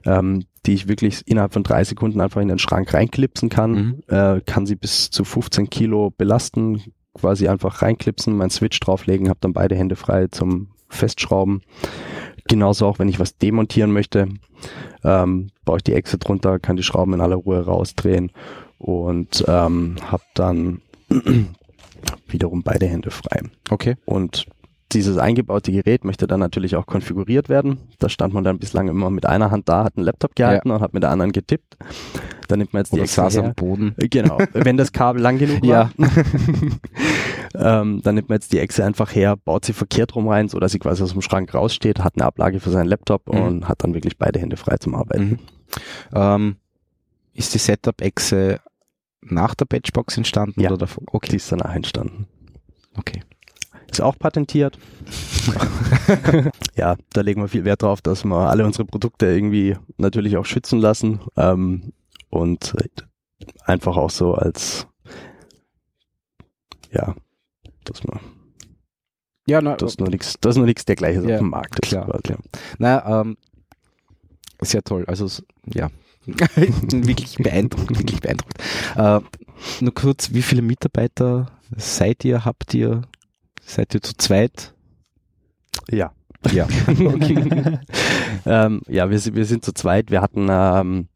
ähm, 0.05 0.45
die 0.67 0.75
ich 0.75 0.89
wirklich 0.89 1.23
innerhalb 1.27 1.55
von 1.55 1.63
drei 1.63 1.85
Sekunden 1.85 2.21
einfach 2.21 2.43
in 2.43 2.49
den 2.49 2.59
Schrank 2.59 2.93
reinklipsen 2.93 3.49
kann, 3.49 3.73
Mhm. 3.73 4.03
äh, 4.09 4.41
kann 4.43 4.67
sie 4.67 4.77
bis 4.77 5.11
zu 5.11 5.25
15 5.25 5.71
Kilo 5.71 6.11
belasten, 6.11 6.83
quasi 7.15 7.49
einfach 7.49 7.81
reinklipsen, 7.81 8.37
meinen 8.37 8.51
Switch 8.51 8.79
drauflegen, 8.81 9.29
habe 9.31 9.39
dann 9.41 9.53
beide 9.55 9.75
Hände 9.75 9.97
frei 9.97 10.27
zum 10.27 10.69
Festschrauben. 10.91 11.63
Genauso 12.47 12.87
auch, 12.87 12.99
wenn 12.99 13.09
ich 13.09 13.21
was 13.21 13.39
demontieren 13.39 13.93
möchte, 13.93 14.29
ähm, 15.03 15.49
baue 15.65 15.79
ich 15.79 15.83
die 15.85 15.95
Echse 15.95 16.19
drunter, 16.19 16.59
kann 16.59 16.77
die 16.77 16.83
Schrauben 16.83 17.15
in 17.15 17.21
aller 17.23 17.37
Ruhe 17.37 17.65
rausdrehen 17.65 18.33
und 18.79 19.45
ähm, 19.49 19.97
habe 20.11 20.25
dann 20.35 20.83
wiederum 22.29 22.63
beide 22.63 22.87
Hände 22.87 23.11
frei. 23.11 23.43
Okay. 23.71 23.97
Und 24.05 24.47
dieses 24.93 25.19
eingebaute 25.19 25.73
Gerät 25.73 26.05
möchte 26.05 26.27
dann 26.29 26.39
natürlich 26.39 26.77
auch 26.77 26.87
konfiguriert 26.87 27.49
werden. 27.49 27.79
Da 27.99 28.09
stand 28.09 28.33
man 28.33 28.45
dann 28.45 28.59
bislang 28.61 28.87
immer 28.87 29.11
mit 29.11 29.27
einer 29.27 29.51
Hand 29.51 29.69
da, 29.69 29.83
hat 29.83 29.97
einen 29.97 30.05
Laptop 30.05 30.37
gehalten 30.37 30.71
und 30.71 30.81
hat 30.81 30.95
mit 30.95 31.03
der 31.03 31.11
anderen 31.11 31.33
getippt. 31.33 31.77
Dann 32.47 32.61
nimmt 32.61 32.73
man 32.75 32.81
jetzt 32.81 32.91
die 32.93 32.97
Oder 32.97 33.05
Echse 33.05 33.15
saß 33.17 33.35
her. 33.35 33.45
am 33.45 33.55
Boden. 33.55 33.95
Genau, 33.99 34.39
wenn 34.53 34.77
das 34.77 34.93
Kabel 34.93 35.21
lang 35.21 35.39
genug 35.39 35.65
Ja. 35.65 35.91
war. 35.97 36.11
ähm, 37.83 38.01
dann 38.03 38.15
nimmt 38.15 38.29
man 38.29 38.37
jetzt 38.37 38.53
die 38.53 38.59
Echse 38.61 38.85
einfach 38.85 39.15
her, 39.15 39.37
baut 39.37 39.65
sie 39.65 39.73
verkehrt 39.73 40.15
rum 40.15 40.29
rein, 40.29 40.49
so 40.49 40.61
dass 40.61 40.73
sie 40.73 40.79
quasi 40.79 41.03
aus 41.03 41.13
dem 41.13 41.23
Schrank 41.23 41.53
raussteht, 41.55 42.01
hat 42.01 42.15
eine 42.17 42.27
Ablage 42.27 42.61
für 42.61 42.71
seinen 42.71 42.87
Laptop 42.89 43.33
Mhm. 43.33 43.41
und 43.43 43.69
hat 43.69 43.83
dann 43.83 43.95
wirklich 43.95 44.17
beide 44.19 44.39
Hände 44.39 44.57
frei 44.57 44.77
zum 44.77 44.95
Arbeiten. 44.95 45.25
Mhm. 45.31 45.39
Ähm, 46.15 46.57
ist 47.33 47.55
die 47.55 47.59
Setup-Exe 47.59 48.61
nach 49.25 49.55
der 49.55 49.65
Batchbox 49.67 50.17
entstanden 50.17 50.61
Ja. 50.61 50.69
oder 50.71 50.79
davor? 50.79 51.03
Die 51.05 51.17
Okay, 51.17 51.37
ist 51.37 51.51
danach 51.53 51.75
entstanden. 51.75 52.27
okay. 52.97 53.23
Ist 53.91 54.01
auch 54.01 54.19
patentiert. 54.19 54.77
ja, 56.75 56.97
da 57.13 57.21
legen 57.21 57.41
wir 57.43 57.49
viel 57.49 57.65
Wert 57.65 57.83
drauf, 57.83 58.01
dass 58.03 58.25
wir 58.25 58.35
alle 58.37 58.65
unsere 58.65 58.85
Produkte 58.87 59.27
irgendwie 59.27 59.77
natürlich 59.99 60.37
auch 60.37 60.47
schützen 60.47 60.81
lassen 60.81 61.21
ähm, 61.37 61.93
und 62.29 62.75
einfach 63.67 63.97
auch 63.97 64.11
so 64.11 64.35
als 64.35 64.89
ja, 66.91 67.15
dass 67.85 68.03
man 68.05 68.19
Ja, 69.47 69.61
na, 69.61 69.77
das 69.77 69.93
ist 69.93 70.01
nur 70.01 70.09
nichts, 70.09 70.35
das 70.41 70.51
ist 70.55 70.57
nur 70.57 70.67
nichts 70.67 70.85
dergleichen 70.87 71.29
Ja, 71.29 71.37
auf 71.37 71.41
dem 71.43 71.51
Markt. 71.51 71.79
ist 71.81 71.89
klar, 71.91 72.19
klar. 72.25 72.39
Na, 72.79 73.21
ähm, 73.21 73.37
sehr 74.61 74.83
toll. 74.83 75.05
Also 75.07 75.29
ja, 75.73 75.89
wirklich 76.27 77.37
beeindruckt, 77.37 77.99
wirklich 77.99 78.21
beeindruckt. 78.21 78.59
Äh, 78.97 79.21
nur 79.81 79.95
kurz, 79.95 80.33
wie 80.33 80.43
viele 80.43 80.63
Mitarbeiter 80.63 81.47
seid 81.77 82.25
ihr? 82.25 82.45
Habt 82.45 82.75
ihr? 82.75 83.03
Seid 83.65 83.95
ihr 83.95 84.03
zu 84.03 84.15
zweit? 84.17 84.75
Ja. 85.91 86.13
Ja. 86.53 86.67
Okay. 86.89 87.79
ähm, 88.45 88.83
ja, 88.89 89.09
wir, 89.09 89.19
sind- 89.19 89.35
wir 89.37 89.47
sind 89.47 89.65
zu 89.65 89.73
zweit. 89.73 90.11
Wir 90.11 90.21
hatten, 90.21 90.49
ähm, 90.51 91.09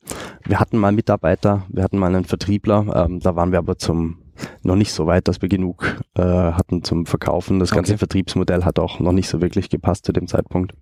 wir 0.47 0.59
hatten 0.59 0.79
mal 0.79 0.93
Mitarbeiter, 0.93 1.67
wir 1.69 1.83
hatten 1.83 1.99
mal 1.99 2.15
einen 2.15 2.25
Vertriebler. 2.25 3.05
Ähm, 3.07 3.21
da 3.21 3.37
waren 3.37 3.53
wir 3.53 3.59
aber 3.59 3.77
zum 3.77 4.19
noch 4.63 4.77
nicht 4.77 4.93
so 4.93 5.07
weit, 5.07 5.27
dass 5.29 5.43
wir 5.43 5.49
genug 5.49 5.97
äh, 6.15 6.23
hatten 6.23 6.83
zum 6.85 7.05
Verkaufen. 7.07 7.59
Das 7.59 7.73
ganze 7.73 7.93
Okay. 7.93 7.99
Vertriebsmodell 7.99 8.65
hat 8.65 8.79
auch 8.79 9.01
noch 9.01 9.13
nicht 9.13 9.29
so 9.29 9.41
wirklich 9.43 9.69
gepasst 9.69 10.07
zu 10.07 10.13
dem 10.13 10.29
Zeitpunkt. 10.29 10.73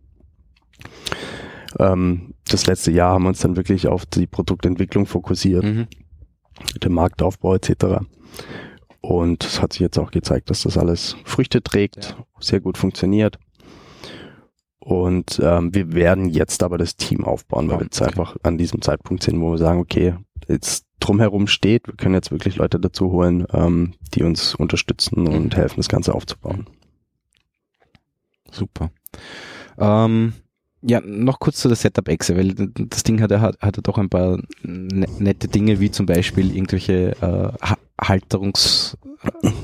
Ähm, 1.78 2.34
das 2.48 2.66
letzte 2.66 2.90
Jahr 2.92 3.12
haben 3.14 3.24
wir 3.24 3.28
uns 3.28 3.40
dann 3.40 3.56
wirklich 3.56 3.86
auf 3.88 4.06
die 4.06 4.26
Produktentwicklung 4.26 5.06
fokussiert, 5.06 5.64
Mhm. 5.64 5.86
den 6.82 6.92
Marktaufbau 6.92 7.54
etc. 7.54 8.00
Und 9.00 9.44
es 9.44 9.60
hat 9.62 9.72
sich 9.72 9.80
jetzt 9.80 9.98
auch 9.98 10.10
gezeigt, 10.10 10.50
dass 10.50 10.62
das 10.62 10.78
alles 10.78 11.16
Früchte 11.24 11.62
trägt, 11.62 12.16
Ja. 12.18 12.24
sehr 12.40 12.60
gut 12.60 12.78
funktioniert. 12.78 13.38
Und 14.78 15.40
ähm, 15.42 15.74
wir 15.74 15.92
werden 15.94 16.28
jetzt 16.28 16.62
aber 16.62 16.78
das 16.78 16.96
Team 16.96 17.24
aufbauen, 17.24 17.68
weil 17.68 17.78
wir 17.80 17.84
jetzt 17.84 18.00
okay. 18.00 18.10
einfach 18.10 18.36
an 18.44 18.56
diesem 18.56 18.80
Zeitpunkt 18.82 19.22
sind, 19.24 19.40
wo 19.40 19.50
wir 19.50 19.58
sagen, 19.58 19.80
okay, 19.80 20.14
jetzt 20.48 20.86
drumherum 21.00 21.48
steht, 21.48 21.88
wir 21.88 21.94
können 21.94 22.14
jetzt 22.14 22.30
wirklich 22.30 22.56
Leute 22.56 22.78
dazu 22.78 23.10
holen, 23.10 23.46
ähm, 23.52 23.94
die 24.14 24.22
uns 24.22 24.54
unterstützen 24.54 25.26
und 25.26 25.52
Mhm. 25.54 25.56
helfen, 25.56 25.76
das 25.78 25.88
Ganze 25.88 26.14
aufzubauen. 26.14 26.66
Super. 28.50 28.90
Ähm, 29.78 30.34
ja, 30.82 31.00
noch 31.00 31.38
kurz 31.40 31.56
zu 31.56 31.68
der 31.68 31.76
Setup-Exe, 31.76 32.36
weil 32.36 32.54
das 32.54 33.02
Ding 33.02 33.20
hat 33.20 33.30
ja, 33.30 33.40
hat, 33.40 33.58
hat 33.60 33.76
ja 33.76 33.82
doch 33.82 33.98
ein 33.98 34.08
paar 34.08 34.38
ne 34.62 35.06
nette 35.18 35.48
Dinge, 35.48 35.80
wie 35.80 35.90
zum 35.90 36.06
Beispiel 36.06 36.54
irgendwelche 36.54 37.12
äh, 37.20 37.66
Ha- 37.66 37.78
Halterungs- 38.00 38.96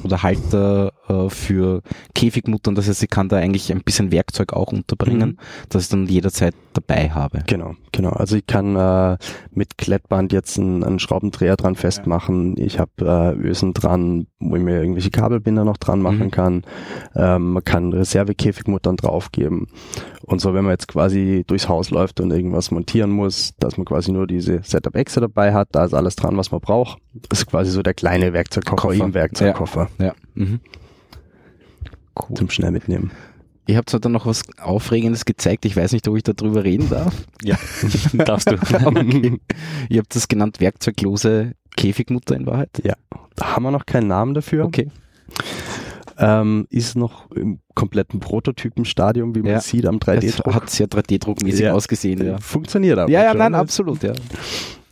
oder 0.02 0.22
Halter 0.22 0.92
äh, 1.08 1.28
für 1.28 1.82
Käfigmuttern. 2.14 2.74
Das 2.74 2.88
heißt, 2.88 3.02
ich 3.02 3.10
kann 3.10 3.28
da 3.28 3.36
eigentlich 3.36 3.70
ein 3.70 3.82
bisschen 3.82 4.10
Werkzeug 4.10 4.52
auch 4.54 4.72
unterbringen, 4.72 5.30
Mhm. 5.30 5.36
das 5.68 5.84
ich 5.84 5.88
dann 5.90 6.06
jederzeit 6.06 6.54
dabei 6.72 7.10
habe. 7.10 7.42
Genau, 7.46 7.74
genau. 7.92 8.10
Also 8.10 8.36
ich 8.36 8.46
kann 8.46 8.76
äh, 8.76 9.16
mit 9.50 9.78
Klettband 9.78 10.32
jetzt 10.32 10.58
einen, 10.58 10.82
einen 10.84 10.98
Schraubendreher 10.98 11.56
dran 11.56 11.74
festmachen. 11.74 12.56
Ich 12.58 12.78
habe 12.78 12.90
äh, 13.00 13.34
Ösen 13.34 13.72
dran, 13.74 14.26
wo 14.40 14.56
ich 14.56 14.62
mir 14.62 14.80
irgendwelche 14.80 15.10
Kabelbinder 15.10 15.64
noch 15.64 15.76
dran 15.76 16.00
machen 16.00 16.26
Mhm. 16.26 16.30
kann. 16.30 16.62
Ähm, 17.14 17.52
man 17.52 17.64
kann 17.64 17.92
Reservekäfigmuttern 17.92 18.96
draufgeben. 18.96 19.68
Und 20.24 20.40
so, 20.40 20.54
wenn 20.54 20.64
man 20.64 20.72
jetzt 20.72 20.88
quasi 20.88 21.44
durchs 21.46 21.68
Haus 21.68 21.90
läuft 21.90 22.20
und 22.20 22.30
irgendwas 22.30 22.70
montieren 22.70 23.10
muss, 23.10 23.54
dass 23.58 23.76
man 23.76 23.84
quasi 23.84 24.12
nur 24.12 24.26
diese 24.26 24.60
Setup-Exe 24.62 25.20
dabei 25.20 25.52
hat, 25.52 25.68
da 25.72 25.84
ist 25.84 25.94
alles 25.94 26.16
dran, 26.16 26.36
was 26.36 26.50
man 26.52 26.60
braucht. 26.60 26.98
Das 27.28 27.40
ist 27.40 27.46
quasi 27.46 27.70
so 27.70 27.82
der 27.82 27.94
kleine 27.94 28.32
Werkzeugkoffer 28.32 28.88
Koffer. 28.88 29.04
im 29.04 29.14
Werkzeugkoffer 29.14 29.88
Ja. 29.98 30.12
Mhm. 30.34 30.60
Cool. 32.18 32.36
zum 32.36 32.50
schnell 32.50 32.70
mitnehmen. 32.72 33.10
Ihr 33.66 33.76
habt 33.76 33.90
zwar 33.90 34.00
dann 34.00 34.12
noch 34.12 34.26
was 34.26 34.42
Aufregendes 34.60 35.24
gezeigt, 35.24 35.64
ich 35.64 35.76
weiß 35.76 35.92
nicht, 35.92 36.08
ob 36.08 36.16
ich 36.16 36.24
darüber 36.24 36.64
reden 36.64 36.88
darf. 36.90 37.14
Ja, 37.42 37.56
darfst 38.24 38.50
du. 38.50 38.56
Okay. 38.84 39.38
Ihr 39.88 39.98
habt 40.00 40.14
das 40.16 40.26
genannt 40.28 40.60
werkzeuglose 40.60 41.52
Käfigmutter 41.76 42.34
in 42.36 42.46
Wahrheit. 42.46 42.70
Ja. 42.84 42.94
Da 43.36 43.54
haben 43.56 43.62
wir 43.62 43.70
noch 43.70 43.86
keinen 43.86 44.08
Namen 44.08 44.34
dafür. 44.34 44.64
Okay. 44.64 44.90
Ähm, 46.18 46.66
ist 46.70 46.94
noch 46.96 47.30
im 47.30 47.60
kompletten 47.74 48.20
Prototypenstadium, 48.20 49.34
wie 49.34 49.40
man 49.40 49.52
Ja. 49.52 49.60
sieht 49.60 49.86
am 49.86 49.96
Es 49.96 50.00
3D-Druck. 50.06 50.54
hat 50.54 50.68
sehr 50.70 50.86
3D-druckmäßig 50.88 51.62
Ja. 51.64 51.72
ausgesehen, 51.72 52.24
ja. 52.24 52.38
Funktioniert 52.38 52.98
aber. 52.98 53.10
Ja, 53.10 53.22
ja, 53.24 53.30
schon. 53.30 53.38
nein, 53.38 53.54
absolut, 53.54 54.02
ja. 54.02 54.12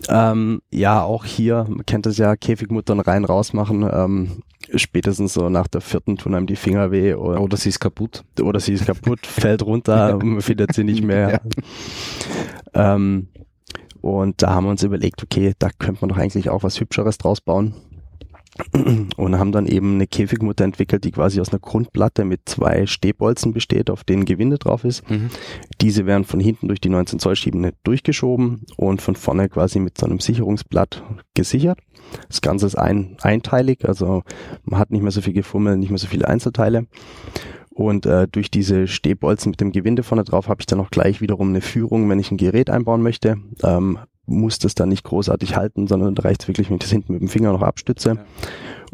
Ähm, 0.09 0.63
ja, 0.71 1.03
auch 1.03 1.25
hier, 1.25 1.67
man 1.69 1.85
kennt 1.85 2.07
das 2.07 2.19
ja, 2.19 2.37
Käfigmuttern 2.37 3.01
rein, 3.01 3.25
raus 3.25 3.53
machen. 3.53 3.89
Ähm, 3.93 4.43
spätestens 4.75 5.35
so 5.35 5.49
nach 5.49 5.67
der 5.67 5.81
vierten 5.81 6.17
tun 6.17 6.35
einem 6.35 6.47
die 6.47 6.57
Finger 6.57 6.91
weh 6.91 7.15
oder, 7.15 7.41
Oder 7.41 7.57
sie 7.57 7.69
ist 7.69 7.81
kaputt. 7.81 8.25
oder 8.41 8.61
sie 8.61 8.75
ist 8.75 8.87
kaputt, 8.87 9.21
fällt 9.27 9.63
runter, 9.63 10.19
man 10.23 10.41
findet 10.41 10.75
sie 10.75 10.85
nicht 10.85 11.03
mehr. 11.03 11.41
Ähm, 12.75 13.29
und 14.01 14.43
da 14.43 14.55
haben 14.55 14.65
wir 14.65 14.71
uns 14.71 14.83
überlegt, 14.83 15.23
okay, 15.23 15.53
da 15.59 15.69
könnte 15.79 16.01
man 16.01 16.11
doch 16.11 16.17
eigentlich 16.17 16.49
auch 16.49 16.63
was 16.63 16.81
Hübscheres 16.81 17.19
draus 17.19 17.41
bauen. 17.41 17.75
Und 19.17 19.39
haben 19.39 19.53
dann 19.53 19.67
eben 19.67 19.95
eine 19.95 20.07
Käfigmutter 20.07 20.65
entwickelt, 20.65 21.05
die 21.05 21.13
quasi 21.13 21.41
aus 21.41 21.51
einer 21.51 21.61
Grundplatte 21.61 22.25
mit 22.25 22.43
zwei 22.47 22.87
Stehbolzen 22.87 23.53
besteht, 23.53 23.91
auf 23.91 24.05
denen 24.05 24.25
Gewinde 24.25 24.59
drauf 24.59 24.85
ist. 24.85 25.09
Mhm. 25.09 25.31
Diese 25.81 26.05
werden 26.07 26.25
von 26.25 26.41
hinten 26.41 26.69
durch 26.69 26.81
die 26.81 26.89
19 26.89 27.21
Zoll 27.21 27.37
Schiebene 27.37 27.75
durchgeschoben 27.85 28.67
und 28.77 29.03
von 29.03 29.15
vorne 29.15 29.49
quasi 29.49 29.79
mit 29.79 29.99
so 29.99 30.07
einem 30.07 30.19
Sicherungsblatt 30.19 31.03
gesichert. 31.35 31.79
Das 32.29 32.41
Ganze 32.41 32.67
ist 32.67 32.77
ein, 32.77 33.17
einteilig, 33.23 33.87
also 33.87 34.25
man 34.65 34.81
hat 34.81 34.91
nicht 34.91 35.03
mehr 35.03 35.13
so 35.13 35.21
viel 35.21 35.33
Gefummel, 35.33 35.77
nicht 35.77 35.91
mehr 35.91 35.99
so 35.99 36.09
viele 36.09 36.29
Einzelteile. 36.29 36.87
Und 37.71 38.05
äh, 38.05 38.27
durch 38.29 38.51
diese 38.51 38.89
Stehbolzen 38.89 39.51
mit 39.51 39.61
dem 39.61 39.73
Gewinde 39.73 40.03
vorne 40.03 40.25
drauf 40.25 40.49
habe 40.49 40.61
ich 40.61 40.67
dann 40.67 40.81
auch 40.81 40.91
gleich 40.91 41.21
wiederum 41.21 41.49
eine 41.49 41.61
Führung, 41.61 42.09
wenn 42.11 42.19
ich 42.19 42.31
ein 42.31 42.37
Gerät 42.37 42.69
einbauen 42.69 43.01
möchte. 43.01 43.39
Ähm, 43.63 43.99
muss 44.31 44.59
das 44.59 44.75
dann 44.75 44.89
nicht 44.89 45.05
großartig 45.05 45.57
halten, 45.57 45.87
sondern 45.89 46.15
da 46.15 46.23
reicht 46.23 46.43
es 46.43 46.49
wirklich, 46.49 46.69
wenn 46.71 46.77
ich 46.77 46.83
das 46.83 46.91
hinten 46.91 47.13
mit 47.13 47.21
dem 47.21 47.29
Finger 47.29 47.53
noch 47.53 47.63
abstütze. 47.63 48.11
Ja. 48.11 48.25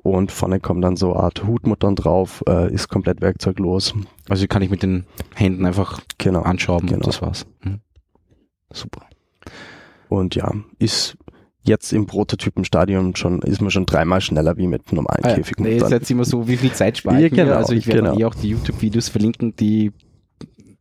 Und 0.02 0.32
vorne 0.32 0.60
kommen 0.60 0.80
dann 0.80 0.96
so 0.96 1.12
eine 1.12 1.22
Art 1.22 1.46
Hutmuttern 1.46 1.94
drauf, 1.96 2.42
äh, 2.48 2.72
ist 2.72 2.88
komplett 2.88 3.20
werkzeuglos. 3.20 3.94
Also 4.28 4.46
kann 4.46 4.62
ich 4.62 4.70
mit 4.70 4.82
den 4.82 5.04
Händen 5.34 5.66
einfach 5.66 6.00
Genau. 6.18 6.42
anschrauben 6.42 6.86
Genau. 6.88 6.98
und 7.00 7.06
das 7.06 7.22
war's. 7.22 7.46
Mhm. 7.62 7.80
Super. 8.72 9.02
Und 10.08 10.34
ja, 10.34 10.52
ist 10.78 11.16
jetzt 11.62 11.92
im 11.92 12.06
Prototypenstadium 12.06 13.16
schon, 13.16 13.42
ist 13.42 13.60
man 13.60 13.70
schon 13.70 13.86
dreimal 13.86 14.20
schneller 14.20 14.56
wie 14.56 14.68
mit 14.68 14.92
normalen 14.92 15.24
Ah. 15.24 15.34
Käfigmuttern. 15.34 15.76
Nee, 15.76 15.82
ist 15.82 15.90
jetzt 15.90 16.10
immer 16.10 16.24
so, 16.24 16.46
wie 16.46 16.56
viel 16.56 16.72
Zeit 16.72 16.98
spare 16.98 17.20
Ja, 17.20 17.28
genau, 17.28 17.54
Also 17.54 17.72
ich 17.74 17.86
werde 17.88 18.02
genau. 18.02 18.18
eh 18.18 18.24
auch 18.24 18.34
die 18.34 18.50
YouTube-Videos 18.50 19.08
verlinken, 19.08 19.56
die 19.56 19.92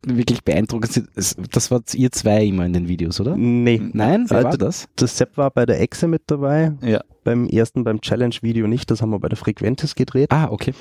wirklich 0.04 0.42
beeindruckend 0.44 0.92
sind. 0.92 1.08
Das 1.52 1.70
wart 1.70 1.94
ihr 1.94 2.10
zwei 2.12 2.44
immer 2.44 2.66
in 2.66 2.72
den 2.72 2.88
Videos, 2.88 3.20
oder? 3.20 3.36
Nee, 3.36 3.80
Nein, 3.92 4.26
wer 4.28 4.40
Äh, 4.40 4.44
war 4.44 4.56
das? 4.58 4.88
das 4.96 5.16
Sepp 5.16 5.36
war 5.36 5.50
bei 5.50 5.66
der 5.66 5.80
Exe 5.80 6.08
mit 6.08 6.22
dabei, 6.26 6.72
Ja. 6.82 7.00
beim 7.24 7.48
ersten, 7.48 7.84
beim 7.84 8.00
Challenge-Video 8.00 8.66
nicht, 8.66 8.90
das 8.90 9.02
haben 9.02 9.10
wir 9.10 9.18
bei 9.18 9.28
der 9.28 9.38
Frequentis 9.38 9.94
gedreht. 9.94 10.30
Ah, 10.32 10.48
okay. 10.50 10.74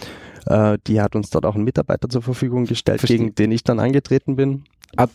Äh, 0.45 0.77
die 0.87 1.01
hat 1.01 1.15
uns 1.15 1.29
dort 1.29 1.45
auch 1.45 1.55
einen 1.55 1.63
Mitarbeiter 1.63 2.09
zur 2.09 2.21
Verfügung 2.21 2.65
gestellt, 2.65 2.99
Verstehe. 2.99 3.17
gegen 3.19 3.35
den 3.35 3.51
ich 3.51 3.63
dann 3.63 3.79
angetreten 3.79 4.35
bin. 4.35 4.63
Ah, 4.97 5.07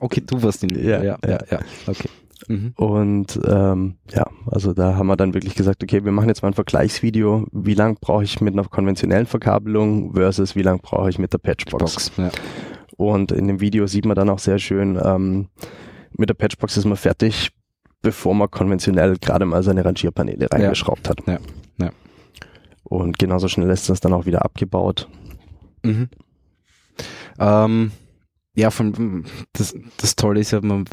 okay, 0.00 0.22
du 0.26 0.42
warst 0.42 0.64
in 0.64 0.70
Ja, 0.74 1.02
ja, 1.02 1.02
ja, 1.02 1.18
ja. 1.28 1.38
ja. 1.50 1.58
Okay. 1.86 2.08
Mhm. 2.46 2.72
Und 2.76 3.38
ähm, 3.46 3.96
ja, 4.12 4.24
also 4.46 4.72
da 4.72 4.94
haben 4.94 5.08
wir 5.08 5.16
dann 5.16 5.34
wirklich 5.34 5.54
gesagt, 5.56 5.82
okay, 5.82 6.04
wir 6.04 6.12
machen 6.12 6.28
jetzt 6.28 6.42
mal 6.42 6.48
ein 6.48 6.54
Vergleichsvideo. 6.54 7.46
Wie 7.52 7.74
lang 7.74 7.98
brauche 8.00 8.22
ich 8.24 8.40
mit 8.40 8.54
einer 8.54 8.62
konventionellen 8.64 9.26
Verkabelung 9.26 10.14
versus 10.14 10.54
wie 10.56 10.62
lang 10.62 10.80
brauche 10.80 11.10
ich 11.10 11.18
mit 11.18 11.32
der 11.32 11.38
Patchbox? 11.38 12.10
Box. 12.10 12.12
Ja. 12.16 12.30
Und 12.98 13.30
in 13.30 13.46
dem 13.46 13.60
Video 13.60 13.86
sieht 13.86 14.04
man 14.04 14.16
dann 14.16 14.28
auch 14.28 14.40
sehr 14.40 14.58
schön, 14.58 15.00
ähm, 15.02 15.48
mit 16.16 16.28
der 16.28 16.34
Patchbox 16.34 16.76
ist 16.76 16.84
man 16.84 16.96
fertig, 16.96 17.50
bevor 18.02 18.34
man 18.34 18.50
konventionell 18.50 19.16
gerade 19.18 19.46
mal 19.46 19.62
seine 19.62 19.84
Rangierpaneele 19.84 20.48
reingeschraubt 20.50 21.08
hat. 21.08 21.20
Ja, 21.26 21.38
ja. 21.80 21.90
Und 22.82 23.16
genauso 23.18 23.46
schnell 23.46 23.70
ist 23.70 23.88
das 23.88 24.00
dann 24.00 24.12
auch 24.12 24.26
wieder 24.26 24.44
abgebaut. 24.44 25.08
Mhm. 25.84 26.08
Ähm, 27.38 27.92
ja, 28.56 28.70
von, 28.72 29.24
das, 29.52 29.76
das 29.98 30.16
Tolle 30.16 30.40
ist 30.40 30.50
ja, 30.50 30.60
man, 30.60 30.84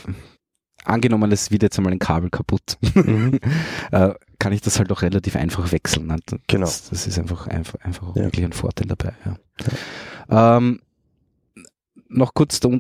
angenommen, 0.84 1.32
es 1.32 1.50
wird 1.50 1.64
jetzt 1.64 1.80
einmal 1.80 1.92
ein 1.94 1.98
Kabel 2.00 2.30
kaputt, 2.30 2.78
äh, 3.92 4.14
kann 4.38 4.54
ich 4.54 4.62
das 4.62 4.78
halt 4.78 4.92
auch 4.92 5.02
relativ 5.02 5.36
einfach 5.36 5.72
wechseln. 5.72 6.06
Ne? 6.06 6.18
Das, 6.28 6.40
Genau. 6.46 6.66
Das 6.68 7.08
ist 7.08 7.18
einfach, 7.18 7.48
einfach, 7.48 7.80
einfach 7.82 8.16
Ja. 8.16 8.26
wirklich 8.26 8.46
ein 8.46 8.54
Vorteil 8.54 8.88
dabei. 8.88 9.14
Ja. 10.30 10.58
Ähm, 10.58 10.82
noch 12.08 12.34
kurz 12.34 12.60
zu, 12.60 12.80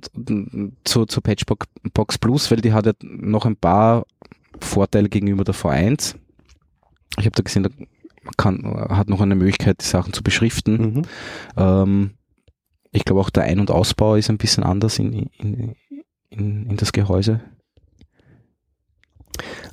zu 1.06 1.22
Patchbox 1.22 1.68
Box 1.94 2.18
Plus, 2.18 2.52
weil 2.52 2.62
die 2.62 2.74
hat 2.74 2.86
ja 2.86 2.94
noch 3.02 3.46
ein 3.46 3.56
paar 3.56 4.06
Vorteile 4.60 5.10
gegenüber 5.10 5.44
der 5.44 5.56
V1. 5.56 6.16
Ich 7.18 7.26
habe 7.26 7.36
da 7.36 7.44
gesehen, 7.44 7.64
da 7.64 7.70
kann, 8.38 8.64
hat 8.90 9.10
noch 9.10 9.22
eine 9.22 9.36
Möglichkeit, 9.36 9.82
die 9.82 9.86
Sachen 9.86 10.14
zu 10.14 10.24
beschriften. 10.24 10.74
Mhm. 10.78 11.02
Ähm, 11.58 12.12
ich 12.92 13.06
glaube 13.06 13.22
auch 13.22 13.30
der 13.30 13.44
Ein- 13.44 13.60
und 13.60 13.72
Ausbau 13.72 14.16
ist 14.16 14.30
ein 14.30 14.38
bisschen 14.38 14.64
anders 14.64 15.00
in, 15.00 15.14
in, 15.14 15.76
in, 16.30 16.70
in 16.70 16.78
das 16.78 16.94
Gehäuse. 16.94 17.42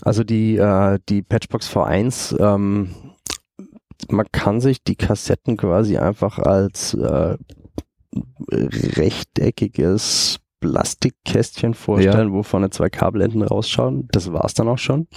Also 0.03 0.25
die, 0.25 0.57
äh, 0.57 0.99
die 1.09 1.23
Patchbox 1.23 1.71
V1, 1.71 2.38
ähm, 2.41 2.95
man 4.09 4.27
kann 4.33 4.61
sich 4.61 4.83
die 4.83 4.97
Kassetten 4.97 5.57
quasi 5.57 5.99
einfach 5.99 6.38
als 6.38 6.95
äh, 6.95 7.37
rechteckiges 8.51 10.40
Plastikkästchen 10.62 11.75
vorstellen, 11.75 12.33
wo 12.33 12.42
vorne 12.42 12.70
zwei 12.70 12.88
Kabelenden 12.88 13.42
rausschauen. 13.42 14.09
Das 14.12 14.33
war's 14.33 14.55
dann 14.55 14.68
auch 14.68 14.79
schon. 14.79 15.09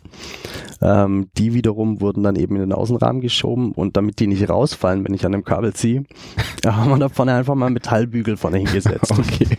Ähm, 0.81 1.29
die 1.37 1.53
wiederum 1.53 2.01
wurden 2.01 2.23
dann 2.23 2.35
eben 2.35 2.55
in 2.55 2.61
den 2.61 2.73
Außenrahmen 2.73 3.21
geschoben 3.21 3.71
und 3.71 3.95
damit 3.95 4.19
die 4.19 4.27
nicht 4.27 4.49
rausfallen, 4.49 5.05
wenn 5.05 5.13
ich 5.13 5.25
an 5.25 5.31
dem 5.31 5.43
Kabel 5.43 5.73
ziehe, 5.73 6.03
haben 6.65 6.89
wir 6.89 6.97
da 6.97 7.09
vorne 7.09 7.33
einfach 7.33 7.55
mal 7.55 7.67
einen 7.67 7.75
Metallbügel 7.75 8.35
vorne 8.35 8.57
hingesetzt. 8.57 9.13
Okay. 9.25 9.57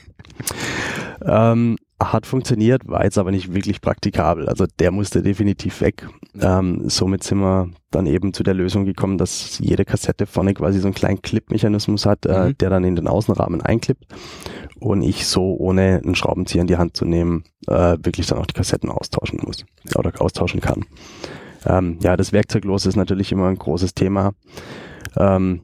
Ähm, 1.25 1.77
hat 1.99 2.27
funktioniert, 2.27 2.87
war 2.87 3.05
jetzt 3.05 3.17
aber 3.17 3.31
nicht 3.31 3.55
wirklich 3.55 3.81
praktikabel. 3.81 4.49
Also 4.49 4.67
der 4.79 4.91
musste 4.91 5.23
definitiv 5.23 5.81
weg. 5.81 6.09
Ähm, 6.39 6.89
somit 6.91 7.23
sind 7.25 7.39
wir 7.39 7.71
dann 7.91 8.07
eben 8.07 8.35
zu 8.35 8.43
der 8.43 8.53
Lösung 8.53 8.85
gekommen, 8.85 9.17
dass 9.17 9.59
jede 9.59 9.85
Kassette 9.87 10.27
vorne 10.27 10.53
quasi 10.53 10.79
so 10.81 10.89
einen 10.89 10.95
kleinen 10.95 11.23
Clip-Mechanismus 11.23 12.05
hat, 12.05 12.27
äh, 12.27 12.49
Mhm. 12.49 12.59
der 12.59 12.71
dann 12.71 12.85
in 12.85 12.97
den 12.97 13.09
Außenrahmen 13.09 13.63
einklippt 13.63 14.05
und 14.79 15.01
ich 15.03 15.27
so 15.27 15.57
ohne 15.57 16.03
einen 16.05 16.15
Schraubenzieher 16.15 16.61
in 16.61 16.67
die 16.67 16.77
Hand 16.77 16.97
zu 16.97 17.07
nehmen, 17.07 17.45
äh, 17.67 17.97
wirklich 18.03 18.27
dann 18.27 18.39
auch 18.39 18.47
die 18.47 18.55
Kassetten 18.55 18.91
austauschen 18.91 19.41
muss 19.43 19.65
oder 19.95 20.13
austauschen 20.21 20.61
kann. 20.61 20.85
Ähm, 21.65 21.99
ja, 22.03 22.17
das 22.17 22.33
Werkzeuglos 22.33 22.85
ist 22.85 22.97
natürlich 22.97 23.33
immer 23.33 23.49
ein 23.49 23.57
großes 23.57 23.95
Thema. 23.95 24.33
Ähm, 25.17 25.63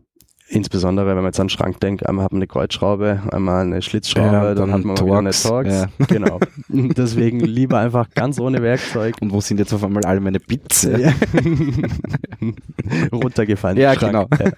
insbesondere 0.53 1.07
wenn 1.07 1.17
man 1.17 1.25
jetzt 1.27 1.41
an 1.41 1.47
den 1.47 1.51
Schrank 1.51 1.81
denkt, 1.81 2.07
einmal 2.07 2.25
hat 2.25 2.33
man 2.33 2.39
eine 2.39 2.47
Kreuzschraube, 2.47 3.23
einmal 3.33 3.63
eine 3.67 3.83
Schlitzschraube, 3.83 4.27
Ja, 4.27 4.55
dann, 4.55 4.71
dann 4.71 4.73
hat 4.73 4.85
man 4.85 4.95
mal 4.97 5.05
wieder 5.07 5.19
eine 5.19 5.31
Torx, 5.31 5.43
Torx. 5.43 5.71
ja. 5.71 5.87
Genau. 6.07 6.39
Deswegen 6.69 7.41
lieber 7.41 7.79
einfach 7.79 8.11
ganz 8.11 8.39
ohne 8.39 8.63
Werkzeug. 8.63 9.17
Und 9.21 9.33
wo 9.33 9.41
sind 9.41 9.59
jetzt 9.59 9.73
auf 9.73 9.83
einmal 9.83 10.05
alle 10.05 10.21
meine 10.21 10.41
Bits? 10.41 10.83
Ja. 10.83 11.13
Runtergefallen. 13.13 13.79
Ja, 13.79 13.95
Schrank. 13.95 14.29
genau. 14.31 14.51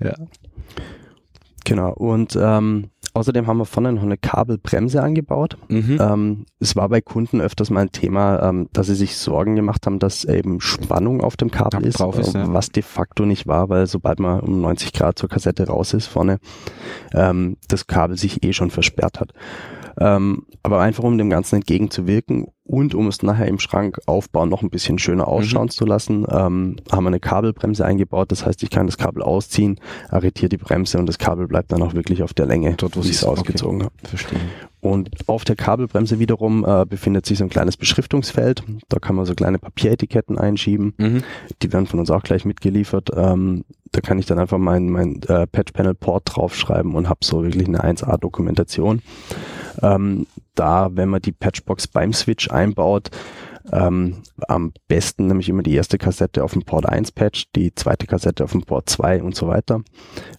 Ja. 0.00 0.08
Ja. 0.08 0.14
Genau. 1.64 1.92
Und 1.92 2.36
ähm, 2.40 2.90
außerdem 3.14 3.46
haben 3.46 3.58
wir 3.58 3.64
vorne 3.64 3.92
noch 3.92 4.02
eine 4.02 4.16
Kabelbremse 4.16 5.02
angebaut. 5.02 5.56
Mhm. 5.68 5.98
Ähm, 6.00 6.46
es 6.60 6.76
war 6.76 6.88
bei 6.88 7.00
Kunden 7.00 7.40
öfters 7.40 7.70
mal 7.70 7.82
ein 7.82 7.92
Thema, 7.92 8.42
ähm, 8.48 8.68
dass 8.72 8.86
sie 8.86 8.94
sich 8.94 9.16
Sorgen 9.16 9.56
gemacht 9.56 9.86
haben, 9.86 9.98
dass 9.98 10.24
eben 10.24 10.60
Spannung 10.60 11.20
auf 11.20 11.36
dem 11.36 11.50
Kabel 11.50 11.84
ist, 11.84 12.00
ist, 12.00 12.34
äh, 12.34 12.38
ja. 12.38 12.52
was 12.52 12.70
de 12.70 12.82
facto 12.82 13.24
nicht 13.24 13.46
war, 13.46 13.68
weil 13.68 13.86
sobald 13.86 14.20
man 14.20 14.40
um 14.40 14.60
90 14.60 14.92
Grad 14.92 15.18
zur 15.18 15.28
Kassette 15.28 15.66
raus 15.66 15.92
ist 15.94 16.06
vorne, 16.06 16.38
ähm, 17.12 17.56
das 17.68 17.86
Kabel 17.86 18.16
sich 18.16 18.42
eh 18.44 18.52
schon 18.52 18.70
versperrt 18.70 19.20
hat. 19.20 19.32
Ähm, 20.00 20.46
aber 20.62 20.80
einfach 20.80 21.04
um 21.04 21.18
dem 21.18 21.30
Ganzen 21.30 21.56
entgegenzuwirken 21.56 22.46
und 22.64 22.94
um 22.94 23.08
es 23.08 23.22
nachher 23.22 23.48
im 23.48 23.58
Schrank 23.58 23.98
aufbauen 24.06 24.48
noch 24.48 24.62
ein 24.62 24.70
bisschen 24.70 24.98
schöner 24.98 25.28
ausschauen 25.28 25.68
zu 25.68 25.84
lassen, 25.84 26.24
ähm, 26.30 26.76
haben 26.90 27.04
wir 27.04 27.08
eine 27.08 27.20
Kabelbremse 27.20 27.84
eingebaut. 27.84 28.32
Das 28.32 28.46
heißt, 28.46 28.62
ich 28.62 28.70
kann 28.70 28.86
das 28.86 28.96
Kabel 28.96 29.22
ausziehen, 29.22 29.78
arretiere 30.08 30.48
die 30.48 30.56
Bremse 30.56 30.98
und 30.98 31.06
das 31.06 31.18
Kabel 31.18 31.48
bleibt 31.48 31.72
dann 31.72 31.82
auch 31.82 31.94
wirklich 31.94 32.22
auf 32.22 32.32
der 32.32 32.46
Länge, 32.46 32.74
Dort, 32.76 32.96
wo 32.96 33.00
ich 33.00 33.10
es 33.10 33.24
ausgezogen 33.24 33.82
habe. 33.82 33.92
Verstehe. 34.04 34.38
Und 34.80 35.10
auf 35.28 35.44
der 35.44 35.54
Kabelbremse 35.54 36.18
wiederum 36.18 36.64
äh, 36.66 36.84
befindet 36.84 37.24
sich 37.24 37.38
so 37.38 37.44
ein 37.44 37.50
kleines 37.50 37.76
Beschriftungsfeld. 37.76 38.64
Da 38.88 38.98
kann 38.98 39.14
man 39.14 39.26
so 39.26 39.34
kleine 39.34 39.58
Papieretiketten 39.58 40.38
einschieben. 40.38 40.94
Mhm. 40.98 41.22
Die 41.62 41.72
werden 41.72 41.86
von 41.86 42.00
uns 42.00 42.10
auch 42.10 42.24
gleich 42.24 42.44
mitgeliefert. 42.44 43.10
Ähm, 43.14 43.64
da 43.92 44.00
kann 44.00 44.18
ich 44.18 44.26
dann 44.26 44.40
einfach 44.40 44.58
mein, 44.58 44.88
mein 44.88 45.22
äh, 45.28 45.46
Patch-Panel-Port 45.46 46.22
draufschreiben 46.34 46.94
und 46.94 47.08
habe 47.08 47.20
so 47.22 47.44
wirklich 47.44 47.68
eine 47.68 47.84
1A-Dokumentation. 47.84 49.02
Ähm, 49.80 50.26
da, 50.54 50.90
wenn 50.92 51.08
man 51.08 51.22
die 51.22 51.32
Patchbox 51.32 51.88
beim 51.88 52.12
Switch 52.12 52.50
einbaut, 52.50 53.10
ähm, 53.70 54.22
am 54.48 54.72
besten 54.88 55.28
nämlich 55.28 55.48
immer 55.48 55.62
die 55.62 55.74
erste 55.74 55.98
Kassette 55.98 56.42
auf 56.42 56.52
dem 56.52 56.62
Port 56.62 56.86
1 56.86 57.12
Patch, 57.12 57.46
die 57.54 57.74
zweite 57.74 58.06
Kassette 58.06 58.42
auf 58.42 58.52
dem 58.52 58.62
Port 58.62 58.88
2 58.88 59.22
und 59.22 59.36
so 59.36 59.46
weiter. 59.46 59.82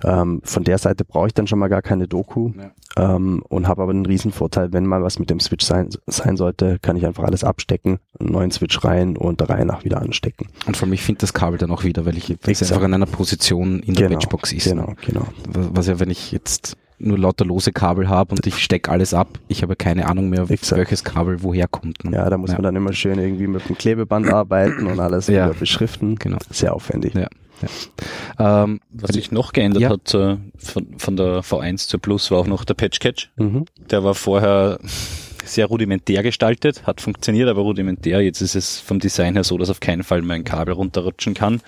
Ähm, 0.04 0.41
von 0.43 0.63
der 0.63 0.78
Seite 0.78 1.06
brauche 1.06 1.28
ich 1.28 1.34
dann 1.34 1.48
schon 1.48 1.60
mal 1.60 1.69
gar 1.69 1.82
keine 1.82 2.08
Doku 2.08 2.52
ähm, 2.98 3.43
und 3.48 3.67
habe 3.67 3.82
aber 3.82 3.91
einen 3.91 4.06
riesen 4.06 4.32
Vorteil, 4.32 4.74
wenn 4.74 4.86
mal 4.86 5.04
was 5.04 5.19
mit 5.19 5.30
dem 5.30 5.39
Switch 5.39 5.65
sein, 5.65 5.89
sein 6.06 6.38
sollte, 6.38 6.80
kann 6.80 6.98
ich 6.98 7.06
einfach 7.06 7.24
alles 7.24 7.43
abstecken, 7.43 8.00
einen 8.19 8.32
neuen 8.32 8.52
Switch 8.52 8.84
rein 8.84 9.15
und 9.15 9.39
der 9.39 9.50
Reihe 9.50 9.65
nach 9.65 9.86
wieder 9.86 10.02
anstecken. 10.02 10.48
Und 10.65 10.76
vor 10.76 10.88
allem, 10.88 10.93
ich 10.93 11.04
finde 11.04 11.22
das 11.22 11.34
Kabel 11.34 11.58
dann 11.58 11.72
auch 11.72 11.84
wieder, 11.84 12.06
weil 12.06 12.17
ich 12.17 12.30
einfach 12.30 12.84
in 12.84 12.93
einer 12.93 13.06
Position 13.06 13.80
in 13.80 13.93
der 13.93 14.10
Genau, 14.10 14.19
Patchbox 14.19 14.52
ist. 14.52 14.65
Genau, 14.65 14.93
genau. 15.06 15.26
Was 15.48 15.88
ja, 15.88 16.00
wenn 16.00 16.10
ich 16.10 16.32
jetzt 16.32 16.78
nur 17.04 17.18
lauter 17.20 17.46
lose 17.46 17.72
Kabel 17.72 18.08
habe 18.10 18.34
und 18.34 18.46
ich 18.48 18.58
stecke 18.63 18.89
alles 18.92 19.13
ab, 19.13 19.28
ich 19.48 19.62
habe 19.62 19.76
keine 19.76 20.08
Ahnung 20.08 20.30
mehr, 20.30 20.50
Exakt. 20.50 20.78
welches 20.80 21.04
Kabel 21.04 21.44
woher 21.44 21.68
kommt. 21.68 22.04
ne? 22.06 22.18
Ja, 22.18 22.30
da 22.30 22.38
muss 22.38 22.50
Ja. 22.52 22.56
man 22.58 22.63
dann 22.63 22.76
immer 22.76 22.94
schön 22.94 23.20
irgendwie 23.20 23.48
mit 23.48 23.68
dem 23.70 23.78
Klebeband 23.78 24.32
arbeiten 24.32 24.88
und 24.88 25.00
alles 25.00 25.28
Ja. 25.28 25.46
wieder 25.50 25.60
beschriften. 25.60 26.16
Genau. 26.16 26.38
Sehr 26.50 26.74
aufwendig. 26.74 27.13
Ja. 27.13 27.28
Ähm, 28.39 28.80
Was 28.92 29.12
sich 29.13 29.32
noch 29.32 29.54
geändert 29.54 29.82
Ja. 29.84 29.89
hat 29.89 30.13
äh, 30.13 30.38
von, 30.58 30.88
von 30.98 31.16
der 31.16 31.42
V1 31.44 31.88
zur 31.88 32.02
Plus 32.02 32.30
war 32.32 32.39
auch 32.39 32.48
noch 32.48 32.66
der 32.66 32.74
Patch 32.74 33.00
Catch. 33.00 33.30
Mhm. 33.38 33.66
Der 33.89 34.04
war 34.04 34.16
vorher 34.16 34.80
sehr 35.54 35.68
rudimentär 35.68 36.24
gestaltet, 36.24 36.86
hat 36.86 37.02
funktioniert, 37.02 37.50
aber 37.50 37.62
rudimentär. 37.62 38.22
Jetzt 38.22 38.42
ist 38.42 38.56
es 38.56 38.80
vom 38.80 39.00
Design 39.00 39.34
her 39.36 39.44
so, 39.44 39.58
dass 39.58 39.70
auf 39.70 39.80
keinen 39.80 40.04
Fall 40.04 40.22
mein 40.22 40.44
Kabel 40.44 40.74
runterrutschen 40.74 41.34
kann. 41.34 41.62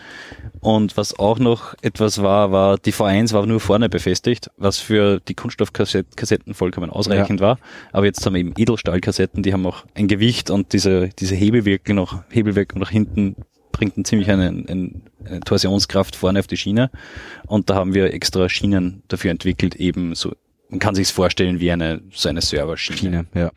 Und 0.59 0.97
was 0.97 1.17
auch 1.17 1.39
noch 1.39 1.75
etwas 1.81 2.21
war, 2.21 2.51
war, 2.51 2.77
die 2.77 2.93
V1 2.93 3.33
war 3.33 3.45
nur 3.45 3.59
vorne 3.59 3.89
befestigt, 3.89 4.49
was 4.57 4.79
für 4.79 5.19
die 5.19 5.35
Kunststoffkassetten 5.35 6.53
vollkommen 6.53 6.89
ausreichend 6.89 7.39
war. 7.39 7.59
Aber 7.91 8.05
jetzt 8.05 8.25
haben 8.25 8.33
wir 8.33 8.39
eben 8.39 8.53
Edelstahlkassetten, 8.57 9.43
die 9.43 9.53
haben 9.53 9.65
auch 9.65 9.85
ein 9.93 10.07
Gewicht 10.07 10.49
und 10.49 10.73
diese, 10.73 11.09
diese 11.09 11.35
Hebelwirkung 11.35 11.95
nach, 11.95 12.23
Hebelwirkung 12.29 12.79
nach 12.79 12.89
hinten 12.89 13.35
bringt 13.71 13.97
ein 13.97 14.05
ziemlich 14.05 14.31
eine, 14.31 14.47
eine, 14.47 14.91
eine 15.25 15.39
Torsionskraft 15.41 16.15
vorne 16.15 16.39
auf 16.39 16.47
die 16.47 16.57
Schiene. 16.57 16.89
Und 17.45 17.69
da 17.69 17.75
haben 17.75 17.93
wir 17.93 18.13
extra 18.13 18.47
Schienen 18.47 19.03
dafür 19.09 19.31
entwickelt, 19.31 19.75
eben 19.75 20.15
so, 20.15 20.33
man 20.69 20.79
kann 20.79 20.95
sich's 20.95 21.11
vorstellen 21.11 21.59
wie 21.59 21.71
eine, 21.71 22.01
so 22.11 22.29
eine 22.29 22.41
Serverschiene. 22.41 22.97
Schiene, 22.97 23.25
ja. 23.35 23.51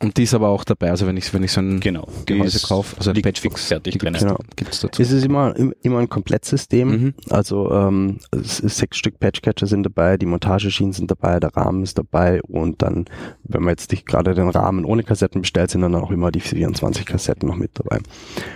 Und 0.00 0.16
die 0.16 0.24
ist 0.24 0.34
aber 0.34 0.48
auch 0.48 0.64
dabei, 0.64 0.90
also 0.90 1.06
wenn 1.06 1.16
ich, 1.16 1.32
wenn 1.32 1.44
ich 1.44 1.52
so 1.52 1.60
ein 1.60 1.78
Genau. 1.78 2.08
Gehäuse 2.26 2.58
kaufe, 2.66 2.96
also 2.96 3.10
ein 3.10 3.14
liegt 3.14 3.24
Patchbox, 3.24 3.54
fix 3.60 3.68
fertig 3.68 3.92
die 3.92 3.98
drin. 3.98 4.14
Genau. 4.14 4.36
gibt's 4.56 4.80
dazu. 4.80 5.00
Es 5.00 5.12
ist 5.12 5.24
immer, 5.24 5.54
im- 5.54 5.72
immer 5.82 6.00
ein 6.00 6.08
Komplettsystem. 6.08 6.88
Mhm. 6.88 7.14
Also 7.30 7.70
ähm, 7.70 8.18
es 8.32 8.58
ist 8.58 8.78
sechs 8.78 8.96
Stück 8.96 9.20
Patchcatcher 9.20 9.68
sind 9.68 9.84
dabei, 9.84 10.16
die 10.16 10.26
Montageschienen 10.26 10.92
sind 10.92 11.08
dabei, 11.08 11.38
der 11.38 11.54
Rahmen 11.56 11.84
ist 11.84 11.98
dabei 11.98 12.42
und 12.42 12.82
dann, 12.82 13.04
wenn 13.44 13.62
man 13.62 13.70
jetzt 13.74 13.92
nicht 13.92 14.04
gerade 14.04 14.34
den 14.34 14.48
Rahmen 14.48 14.84
ohne 14.84 15.04
Kassetten 15.04 15.42
bestellt, 15.42 15.70
sind 15.70 15.82
dann 15.82 15.94
auch 15.94 16.10
immer 16.10 16.32
die 16.32 16.40
24 16.40 17.06
Kassetten 17.06 17.48
noch 17.48 17.54
mit 17.56 17.70
dabei. 17.78 18.00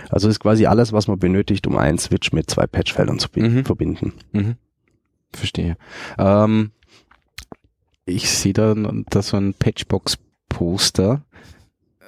Also 0.09 0.27
ist 0.27 0.41
quasi 0.41 0.65
alles, 0.65 0.91
was 0.91 1.07
man 1.07 1.17
benötigt, 1.17 1.65
um 1.65 1.77
einen 1.77 1.97
Switch 1.97 2.33
mit 2.33 2.49
zwei 2.49 2.67
Patchfeldern 2.67 3.19
zu 3.19 3.29
Mhm. 3.33 3.63
verbinden. 3.63 4.11
Mhm. 4.33 4.55
Verstehe. 5.31 5.77
Ähm, 6.17 6.71
ich 8.05 8.29
sehe 8.29 8.51
da, 8.51 8.75
da 9.09 9.21
so 9.21 9.37
ein 9.37 9.53
Patchbox-Poster. 10.49 11.21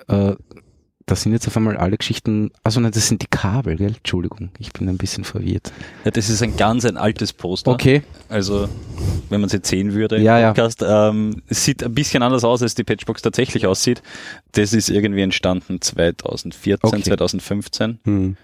Äh, 0.08 0.36
da 1.06 1.16
sind 1.16 1.32
jetzt 1.32 1.48
auf 1.48 1.58
einmal 1.58 1.76
alle 1.76 1.98
Geschichten, 1.98 2.52
also 2.64 2.80
nein, 2.80 2.92
das 2.92 3.08
sind 3.08 3.24
die 3.24 3.28
Kabel, 3.28 3.78
gell? 3.78 3.96
Entschuldigung, 3.98 4.52
ich 4.60 4.72
bin 4.74 4.88
ein 4.88 4.98
bisschen 4.98 5.24
verwirrt. 5.24 5.72
Ja, 6.06 6.12
das 6.12 6.30
ist 6.30 6.44
ein 6.44 6.56
ganz 6.56 6.86
ein 6.86 6.98
altes 6.98 7.34
Poster. 7.34 7.72
Okay, 7.72 8.04
Also, 8.30 8.70
wenn 9.30 9.42
man 9.42 9.48
es 9.48 9.54
jetzt 9.54 9.70
sehen 9.70 9.94
würde 9.94 10.18
im 10.18 10.24
Ja, 10.24 10.38
ja. 10.40 10.48
Podcast, 10.50 10.86
ähm, 10.88 11.42
es 11.48 11.66
sieht 11.66 11.84
ein 11.84 11.96
bisschen 11.96 12.22
anders 12.22 12.44
aus, 12.44 12.62
als 12.62 12.76
die 12.76 12.84
Patchbox 12.84 13.24
tatsächlich 13.24 13.66
aussieht. 13.66 14.04
Das 14.52 14.72
ist 14.72 14.90
irgendwie 14.92 15.22
entstanden 15.24 15.82
2014, 15.82 16.88
Okay. 16.88 17.02
2015. 17.02 18.00
Hm. 18.04 18.38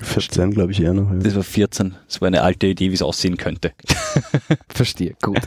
14, 0.00 0.52
glaube 0.52 0.72
ich, 0.72 0.80
eher 0.80 0.94
noch. 0.94 1.10
Ja. 1.12 1.18
Das 1.18 1.34
war 1.36 1.42
14. 1.44 1.96
Das 2.08 2.20
war 2.22 2.28
eine 2.28 2.40
alte 2.42 2.66
Idee, 2.66 2.90
wie 2.90 2.94
es 2.94 3.02
aussehen 3.02 3.36
könnte. 3.36 3.72
verstehe, 4.70 5.16
gut. 5.20 5.38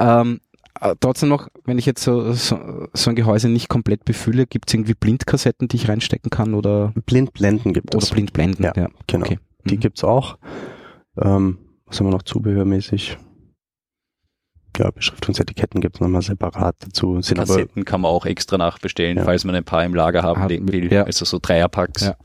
ähm, 0.00 0.40
äh, 0.52 0.53
trotzdem 1.00 1.28
noch, 1.28 1.48
wenn 1.64 1.78
ich 1.78 1.86
jetzt 1.86 2.02
so, 2.02 2.32
so, 2.32 2.88
so 2.92 3.10
ein 3.10 3.16
Gehäuse 3.16 3.48
nicht 3.48 3.68
komplett 3.68 4.04
befülle, 4.04 4.46
gibt 4.46 4.68
es 4.68 4.74
irgendwie 4.74 4.94
Blindkassetten, 4.94 5.68
die 5.68 5.76
ich 5.76 5.88
reinstecken 5.88 6.30
kann 6.30 6.54
oder, 6.54 6.92
Blindblenden 7.06 7.72
gibt 7.72 7.94
oder 7.94 8.02
es. 8.02 8.10
blind 8.10 8.32
blenden? 8.32 8.64
Ja, 8.64 8.72
genau. 9.06 9.24
Okay. 9.26 9.38
Die 9.68 9.76
Mhm. 9.76 9.80
gibt's 9.80 10.04
auch. 10.04 10.36
Ähm, 11.20 11.58
was 11.86 12.00
haben 12.00 12.06
wir 12.06 12.12
noch 12.12 12.22
zubehörmäßig? 12.22 13.18
Ja, 14.76 14.90
Beschriftungsetiketten 14.90 15.80
gibt's 15.80 16.00
nochmal 16.00 16.22
separat 16.22 16.74
dazu. 16.80 17.20
Sind 17.22 17.38
aber 17.38 17.46
Kassetten 17.46 17.84
kann 17.84 18.00
man 18.00 18.10
auch 18.10 18.26
extra 18.26 18.58
nachbestellen, 18.58 19.18
Ja. 19.18 19.24
falls 19.24 19.44
man 19.44 19.54
ein 19.54 19.62
paar 19.64 19.84
im 19.84 19.94
Lager 19.94 20.22
haben 20.24 20.40
Haben 20.42 20.72
will. 20.72 20.92
ja. 20.92 21.04
Also 21.04 21.24
so 21.24 21.38
Dreierpacks. 21.40 22.06
Ja. 22.06 22.16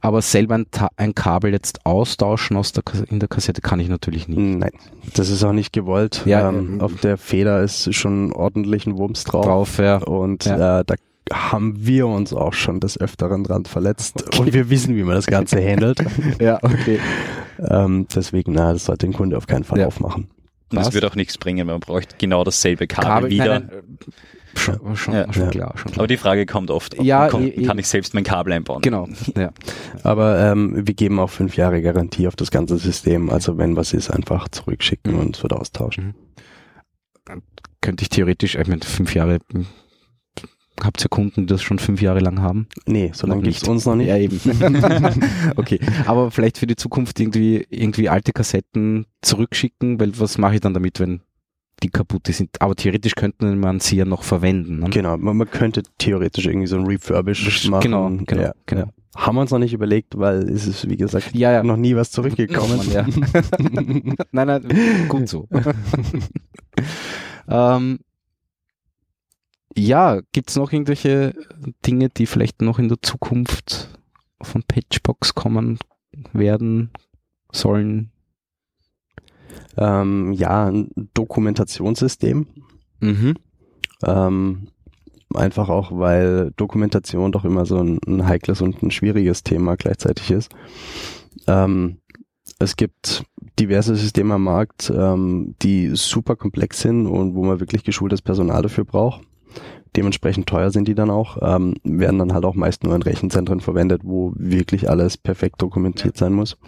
Aber 0.00 0.22
selber 0.22 0.54
ein, 0.56 0.66
ein 0.96 1.14
Kabel 1.14 1.52
jetzt 1.52 1.84
austauschen 1.84 2.56
aus 2.56 2.72
der, 2.72 2.82
in 3.08 3.18
der 3.20 3.28
Kassette 3.28 3.60
kann 3.60 3.80
ich 3.80 3.88
natürlich 3.88 4.28
nicht. 4.28 4.38
Nein, 4.38 4.70
das 5.14 5.28
ist 5.28 5.42
auch 5.44 5.52
nicht 5.52 5.72
gewollt. 5.72 6.22
Ja, 6.24 6.48
ähm, 6.48 6.74
ähm, 6.74 6.80
auf 6.80 6.94
der 7.00 7.18
Feder 7.18 7.62
ist 7.62 7.92
schon 7.94 8.32
ordentlich 8.32 8.86
ein 8.86 8.96
Wumms 8.96 9.24
drauf. 9.24 9.44
Drauf, 9.44 9.78
ja. 9.78 9.96
Und 9.98 10.44
Ja. 10.44 10.80
äh, 10.80 10.84
da 10.86 10.94
haben 11.32 11.84
wir 11.84 12.06
uns 12.06 12.32
auch 12.32 12.52
schon 12.52 12.78
des 12.78 13.00
Öfteren 13.00 13.42
dran 13.42 13.64
verletzt. 13.64 14.38
Und 14.38 14.52
wir 14.52 14.70
wissen, 14.70 14.94
wie 14.94 15.02
man 15.02 15.16
das 15.16 15.26
Ganze 15.26 15.56
handelt. 15.60 15.98
Ja, 16.40 16.58
okay. 16.62 17.00
ähm, 17.58 18.06
deswegen, 18.14 18.52
na, 18.52 18.72
das 18.72 18.84
sollte 18.84 19.06
ein 19.06 19.12
Kunde 19.12 19.36
auf 19.36 19.46
keinen 19.48 19.64
Fall 19.64 19.80
Ja. 19.80 19.86
aufmachen. 19.88 20.28
Passt. 20.68 20.94
wird 20.94 21.04
auch 21.04 21.14
nichts 21.14 21.38
bringen, 21.38 21.66
man 21.68 21.78
braucht 21.80 22.18
genau 22.18 22.42
dasselbe 22.42 22.86
Kabel, 22.88 23.30
wieder. 23.30 23.60
nein, 23.60 23.70
nein, 23.72 23.82
schon, 24.58 24.96
schon, 24.96 25.14
Ja. 25.14 25.32
schon 25.32 25.42
Ja. 25.44 25.50
klar, 25.50 25.72
schon 25.76 25.92
klar. 25.92 25.98
Aber 26.00 26.06
die 26.06 26.16
Frage 26.16 26.46
kommt 26.46 26.70
oft, 26.70 26.98
ob 26.98 27.04
Ja, 27.04 27.28
kommt, 27.28 27.56
eh. 27.56 27.62
kann 27.64 27.78
ich 27.78 27.86
selbst 27.86 28.14
mein 28.14 28.24
Kabel 28.24 28.52
einbauen? 28.52 28.82
Genau, 28.82 29.08
ja. 29.36 29.50
Aber 30.02 30.38
ähm, 30.40 30.86
wir 30.86 30.94
geben 30.94 31.18
auch 31.20 31.30
fünf 31.30 31.56
Jahre 31.56 31.82
Garantie 31.82 32.26
auf 32.28 32.36
das 32.36 32.50
ganze 32.50 32.78
System. 32.78 33.30
Also 33.30 33.58
wenn 33.58 33.76
was 33.76 33.92
ist, 33.92 34.10
einfach 34.10 34.48
zurückschicken 34.48 35.14
Mhm. 35.14 35.20
und 35.20 35.36
es 35.36 35.42
wird 35.42 35.52
austauschen. 35.52 36.14
Könnte 37.80 38.02
ich 38.02 38.08
theoretisch, 38.08 38.56
ich 38.56 38.66
meine, 38.68 38.82
fünf 38.82 39.14
Jahre, 39.14 39.38
hm, 39.52 39.66
habt 40.82 41.02
ihr 41.04 41.08
Kunden, 41.08 41.42
die 41.42 41.46
das 41.46 41.62
schon 41.62 41.78
fünf 41.78 42.02
Jahre 42.02 42.18
lang 42.20 42.40
haben? 42.40 42.66
Nee, 42.86 43.10
so 43.14 43.26
lange 43.26 43.42
nicht. 43.42 43.66
uns 43.68 43.86
noch 43.86 43.94
nicht. 43.96 44.08
Ja, 44.08 44.16
eben. 44.16 44.40
okay, 45.56 45.78
aber 46.06 46.30
vielleicht 46.30 46.58
für 46.58 46.66
die 46.66 46.76
Zukunft 46.76 47.18
irgendwie, 47.20 47.64
irgendwie 47.70 48.08
alte 48.08 48.32
Kassetten 48.32 49.06
zurückschicken, 49.22 50.00
weil 50.00 50.18
was 50.18 50.38
mache 50.38 50.54
ich 50.56 50.60
dann 50.60 50.74
damit, 50.74 50.98
wenn 51.00 51.20
die 51.82 51.90
kaputt 51.90 52.26
sind? 52.28 52.60
Aber 52.60 52.74
theoretisch 52.74 53.14
könnte 53.14 53.44
man 53.44 53.80
sie 53.80 53.96
ja 53.96 54.04
noch 54.04 54.22
verwenden. 54.22 54.80
Ne? 54.80 54.90
Genau, 54.90 55.16
man, 55.16 55.36
man 55.36 55.50
könnte 55.50 55.82
theoretisch 55.98 56.46
irgendwie 56.46 56.66
so 56.66 56.76
ein 56.76 56.86
Refurbish 56.86 57.68
machen. 57.68 57.82
Genau, 57.82 58.08
genau, 58.26 58.42
ja, 58.42 58.52
genau. 58.66 58.82
Ja. 58.82 58.92
Haben 59.16 59.36
wir 59.36 59.40
uns 59.42 59.50
noch 59.50 59.58
nicht 59.58 59.72
überlegt, 59.72 60.18
weil 60.18 60.42
es 60.48 60.66
ist, 60.66 60.88
wie 60.90 60.96
gesagt, 60.96 61.34
Ja, 61.34 61.50
ja. 61.50 61.62
noch 61.62 61.78
nie 61.78 61.96
was 61.96 62.10
zurückgekommen. 62.10 62.80
Ja. 62.92 63.06
nein, 64.30 64.46
nein, 64.46 64.68
gut 65.08 65.26
so. 65.28 65.48
ähm, 67.48 67.98
ja, 69.74 70.20
gibt's 70.32 70.56
noch 70.56 70.72
irgendwelche 70.72 71.34
Dinge, 71.86 72.08
die 72.10 72.26
vielleicht 72.26 72.62
noch 72.62 72.78
in 72.78 72.88
der 72.88 73.00
Zukunft 73.02 73.88
von 74.40 74.62
Patchbox 74.62 75.34
kommen 75.34 75.78
werden, 76.32 76.90
sollen, 77.52 78.10
Ähm, 79.76 80.32
ja, 80.32 80.66
ein 80.66 80.90
Dokumentationssystem. 81.14 82.46
Mhm. 83.00 83.34
Ähm, 84.04 84.68
einfach 85.34 85.68
auch, 85.68 85.92
weil 85.92 86.52
Dokumentation 86.56 87.32
doch 87.32 87.44
immer 87.44 87.66
so 87.66 87.78
ein, 87.78 87.98
ein 88.06 88.26
heikles 88.26 88.62
und 88.62 88.82
ein 88.82 88.90
schwieriges 88.90 89.42
Thema 89.42 89.76
gleichzeitig 89.76 90.30
ist. 90.30 90.50
Ähm, 91.46 91.98
es 92.58 92.76
gibt 92.76 93.24
diverse 93.58 93.96
Systeme 93.96 94.34
am 94.34 94.44
Markt, 94.44 94.92
ähm, 94.94 95.54
die 95.62 95.90
super 95.94 96.36
komplex 96.36 96.80
sind 96.80 97.06
und 97.06 97.34
wo 97.34 97.44
man 97.44 97.60
wirklich 97.60 97.84
geschultes 97.84 98.22
Personal 98.22 98.62
dafür 98.62 98.84
braucht. 98.84 99.22
Dementsprechend 99.94 100.46
teuer 100.46 100.70
sind 100.70 100.88
die 100.88 100.94
dann 100.94 101.10
auch, 101.10 101.38
ähm, 101.40 101.74
werden 101.82 102.18
dann 102.18 102.34
halt 102.34 102.44
auch 102.44 102.54
meist 102.54 102.84
nur 102.84 102.94
in 102.94 103.02
Rechenzentren 103.02 103.60
verwendet, 103.60 104.02
wo 104.04 104.32
wirklich 104.36 104.90
alles 104.90 105.16
perfekt 105.16 105.62
dokumentiert 105.62 106.16
sein 106.16 106.34
muss. 106.34 106.58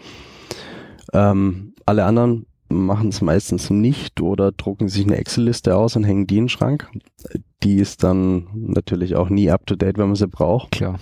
Ähm, 1.13 1.75
alle 1.85 2.05
anderen 2.05 2.47
machen 2.69 3.09
es 3.09 3.21
meistens 3.21 3.71
nicht 3.71 4.21
oder 4.21 4.53
drucken 4.53 4.89
sich 4.89 5.07
eine 5.07 5.17
Excel-Liste 5.17 5.77
aus 5.77 5.97
und 5.97 6.05
hängen 6.05 6.27
die 6.27 6.37
in 6.37 6.45
den 6.45 6.49
Schrank. 6.49 6.89
Die 7.63 7.77
ist 7.77 8.03
dann 8.03 8.49
natürlich 8.55 9.17
auch 9.17 9.31
nie 9.31 9.51
up 9.51 9.67
to 9.67 9.75
date, 9.75 9.99
wenn 9.99 10.09
man 10.09 10.17
sie 10.17 10.29
braucht. 10.29 10.73
Klar. 10.73 10.99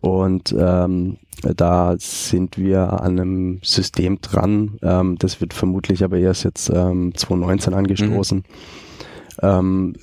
Und 0.00 0.54
ähm, 0.58 1.18
da 1.56 1.96
sind 1.98 2.56
wir 2.56 3.00
an 3.02 3.18
einem 3.18 3.60
System 3.62 4.20
dran. 4.20 4.78
Ähm, 4.82 5.16
das 5.18 5.40
wird 5.40 5.54
vermutlich 5.54 6.04
aber 6.04 6.18
erst 6.18 6.44
jetzt 6.44 6.70
ähm, 6.70 7.12
2019 7.14 7.74
angestoßen, 7.74 8.44
ähm, 9.42 9.94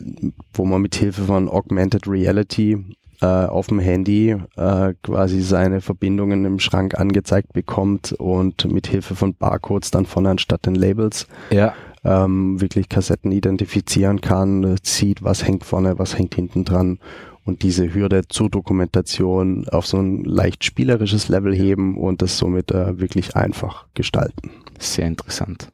wo 0.54 0.66
man 0.66 0.82
mit 0.82 0.96
Hilfe 0.96 1.24
von 1.24 1.50
Augmented 1.50 2.08
Reality 2.08 2.86
äh, 3.22 3.26
auf 3.26 3.68
dem 3.68 3.80
Handy 3.80 4.36
äh, 4.56 4.94
quasi 5.04 5.42
seine 5.42 5.82
Verbindungen 5.82 6.46
im 6.46 6.60
Schrank 6.60 7.00
angezeigt 7.00 7.54
bekommt 7.54 8.14
und 8.14 8.72
mit 8.72 8.88
Hilfe 8.88 9.16
von 9.16 9.36
Barcodes 9.36 9.92
dann 9.92 10.06
von 10.06 10.26
anstatt 10.26 10.66
den 10.66 10.76
Labels 10.76 11.28
Ja. 11.50 11.74
ähm, 12.04 12.60
wirklich 12.62 12.90
Kassetten 12.90 13.32
identifizieren 13.32 14.22
kann, 14.22 14.64
äh, 14.64 14.76
sieht, 14.84 15.24
was 15.24 15.46
hängt 15.46 15.64
vorne, 15.66 16.00
was 16.00 16.18
hängt 16.18 16.36
hinten 16.36 16.66
dran 16.66 17.00
und 17.46 17.62
diese 17.62 17.94
Hürde 17.94 18.24
zur 18.28 18.50
Dokumentation 18.50 19.68
auf 19.70 19.86
so 19.86 19.98
ein 19.98 20.24
leicht 20.24 20.64
spielerisches 20.64 21.30
Level 21.30 21.56
heben 21.56 21.98
und 21.98 22.22
das 22.22 22.38
somit 22.38 22.72
äh, 22.72 23.00
wirklich 23.00 23.36
einfach 23.36 23.86
gestalten. 23.94 24.50
Sehr 24.80 25.08
interessant. 25.08 25.70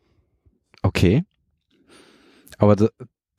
Okay. 0.84 1.23
Aber 2.58 2.75
da, 2.75 2.89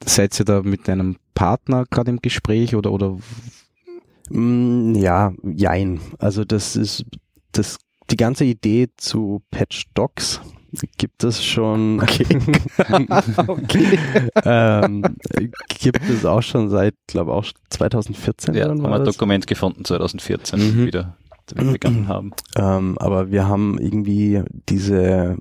seid 0.05 0.38
ihr 0.41 0.45
da 0.45 0.62
mit 0.62 0.88
einem 0.88 1.17
Partner 1.35 1.85
gerade 1.91 2.11
im 2.11 2.21
Gespräch 2.21 2.75
oder, 2.75 2.93
oder 2.93 3.19
Mm, 4.31 4.95
ja, 4.95 5.33
jein. 5.43 6.01
Also 6.19 6.45
das 6.45 6.77
ist 6.77 7.05
das 7.53 7.79
die 8.11 8.17
ganze 8.17 8.45
Idee 8.45 8.89
zu 8.97 9.43
Patch 9.51 9.85
Docs 9.95 10.41
gibt 10.97 11.23
es 11.23 11.45
schon 11.45 12.01
okay. 13.47 13.99
ähm, 14.45 15.03
gibt 15.69 16.09
es 16.09 16.25
auch 16.25 16.41
schon 16.43 16.71
seit 16.71 16.95
glaube 17.07 17.33
auch 17.35 17.45
2014 17.71 18.55
Ja, 18.55 18.65
oder 18.65 18.71
haben 18.73 18.83
wir 18.83 18.95
ein? 18.95 19.05
Dokument 19.05 19.47
gefunden 19.47 19.85
2014 19.85 20.59
Mhm. 20.83 20.87
wieder, 20.87 21.17
begonnen 21.55 22.09
haben. 22.09 22.33
Ähm, 22.57 22.97
aber 22.99 23.31
wir 23.31 23.47
haben 23.47 23.79
irgendwie 23.79 24.43
diese, 24.69 25.37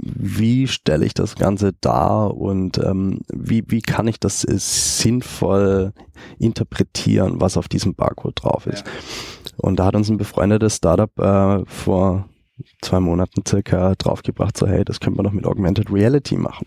wie 0.00 0.68
stelle 0.68 1.04
ich 1.04 1.14
das 1.14 1.36
Ganze 1.36 1.72
dar 1.80 2.36
und 2.36 2.78
ähm, 2.78 3.20
wie, 3.28 3.64
wie 3.66 3.80
kann 3.80 4.08
ich 4.08 4.20
das 4.20 4.44
äh, 4.44 4.54
sinnvoll 4.56 5.92
interpretieren, 6.38 7.40
was 7.40 7.56
auf 7.56 7.68
diesem 7.68 7.94
Barcode 7.94 8.42
drauf 8.42 8.66
ist. 8.66 8.84
Und 9.56 9.78
da 9.78 9.86
hat 9.86 9.96
uns 9.96 10.08
ein 10.08 10.18
befreundetes 10.18 10.76
Startup 10.76 11.10
äh, 11.18 11.64
vor 11.66 12.28
zwei 12.82 13.00
Monaten 13.00 13.42
circa 13.46 13.94
draufgebracht, 13.94 14.56
so 14.56 14.66
hey, 14.66 14.84
das 14.84 15.00
könnte 15.00 15.16
man 15.16 15.24
doch 15.24 15.32
mit 15.32 15.46
Augmented 15.46 15.92
Reality 15.92 16.36
machen. 16.36 16.66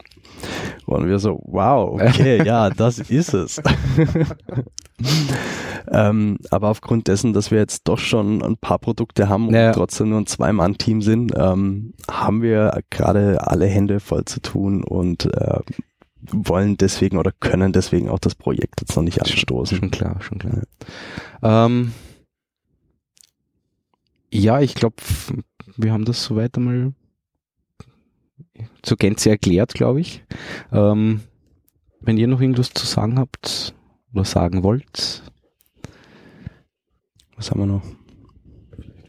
Und 0.85 1.07
wir 1.07 1.19
so, 1.19 1.39
wow, 1.45 1.99
okay, 2.01 2.43
ja, 2.45 2.69
das 2.69 2.99
ist 2.99 3.33
es. 3.33 3.61
ähm, 5.91 6.37
aber 6.49 6.69
aufgrund 6.69 7.07
dessen, 7.07 7.33
dass 7.33 7.51
wir 7.51 7.59
jetzt 7.59 7.87
doch 7.87 7.99
schon 7.99 8.41
ein 8.43 8.57
paar 8.57 8.79
Produkte 8.79 9.29
haben 9.29 9.47
und 9.47 9.53
Ja. 9.53 9.71
trotzdem 9.71 10.09
nur 10.09 10.19
ein 10.21 10.27
Zwei-Mann-Team 10.27 11.01
sind, 11.01 11.33
ähm, 11.35 11.93
haben 12.09 12.41
wir 12.41 12.81
gerade 12.89 13.47
alle 13.47 13.67
Hände 13.67 13.99
voll 13.99 14.25
zu 14.25 14.41
tun 14.41 14.83
und 14.83 15.25
äh, 15.25 15.59
wollen 16.31 16.77
deswegen 16.77 17.17
oder 17.17 17.31
können 17.39 17.73
deswegen 17.73 18.09
auch 18.09 18.19
das 18.19 18.35
Projekt 18.35 18.81
jetzt 18.81 18.95
noch 18.95 19.03
nicht 19.03 19.21
anstoßen. 19.21 19.77
Schon 19.79 19.91
klar, 19.91 20.21
schon 20.21 20.39
klar. 20.39 20.61
Ähm, 21.41 21.93
ja, 24.31 24.61
ich 24.61 24.75
glaube, 24.75 24.95
wir 25.77 25.91
haben 25.91 26.05
das 26.05 26.23
soweit 26.23 26.55
einmal 26.57 26.93
zur 28.81 28.97
Gänze 28.97 29.29
erklärt, 29.29 29.73
glaube 29.73 30.01
ich. 30.01 30.23
Ähm, 30.71 31.21
wenn 32.01 32.17
ihr 32.17 32.27
noch 32.27 32.41
irgendwas 32.41 32.71
zu 32.73 32.85
sagen 32.85 33.19
habt 33.19 33.73
oder 34.13 34.25
sagen 34.25 34.63
wollt, 34.63 35.23
Was 37.37 37.51
haben 37.51 37.59
wir 37.61 37.65
noch? 37.67 37.83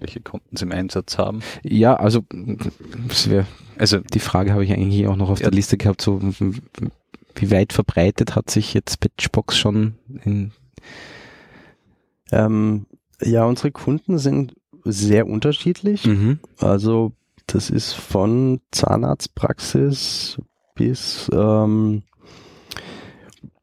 Welche 0.01 0.21
Kunden 0.21 0.57
sie 0.57 0.65
im 0.65 0.73
Einsatz 0.73 1.17
haben. 1.19 1.43
ja, 1.63 1.95
also 1.95 2.23
wär, 2.31 3.47
Also 3.79 3.99
die 3.99 4.19
Frage 4.19 4.53
habe 4.53 4.65
ich 4.65 4.73
eigentlich 4.73 5.07
auch 5.07 5.17
noch 5.17 5.31
auf 5.31 5.39
Ja. 5.41 5.45
der 5.49 5.55
Liste 5.57 5.77
gehabt, 5.77 6.03
so 6.03 6.21
wie 7.35 7.51
weit 7.51 7.73
verbreitet 7.73 8.35
hat 8.37 8.51
sich 8.51 8.75
jetzt 8.75 9.01
Patchbox 9.01 9.57
schon 9.59 9.95
in 10.25 10.53
Ähm, 12.33 12.87
ja, 13.23 13.45
unsere 13.45 13.71
Kunden 13.71 14.19
sind 14.19 14.55
sehr 14.85 15.27
unterschiedlich. 15.29 16.05
mhm. 16.07 16.41
Also 16.59 17.13
das 17.53 17.71
ist 17.71 17.93
von 17.93 18.61
Zahnarztpraxis 18.71 20.39
bis 20.75 21.31
ähm, 21.35 22.03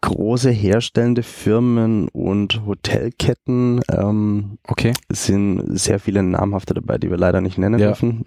große 0.02 0.50
herstellende 0.50 1.24
Firmen 1.24 2.08
und 2.10 2.66
Hotelketten. 2.66 3.82
Ähm, 3.92 4.58
Okay. 4.68 4.94
es 5.10 5.26
sind 5.26 5.78
sehr 5.78 6.00
viele 6.00 6.24
namhafte 6.24 6.74
dabei, 6.74 6.98
die 6.98 7.10
wir 7.10 7.18
leider 7.18 7.42
nicht 7.42 7.58
nennen 7.58 7.80
Ja. 7.80 7.88
dürfen. 7.88 8.26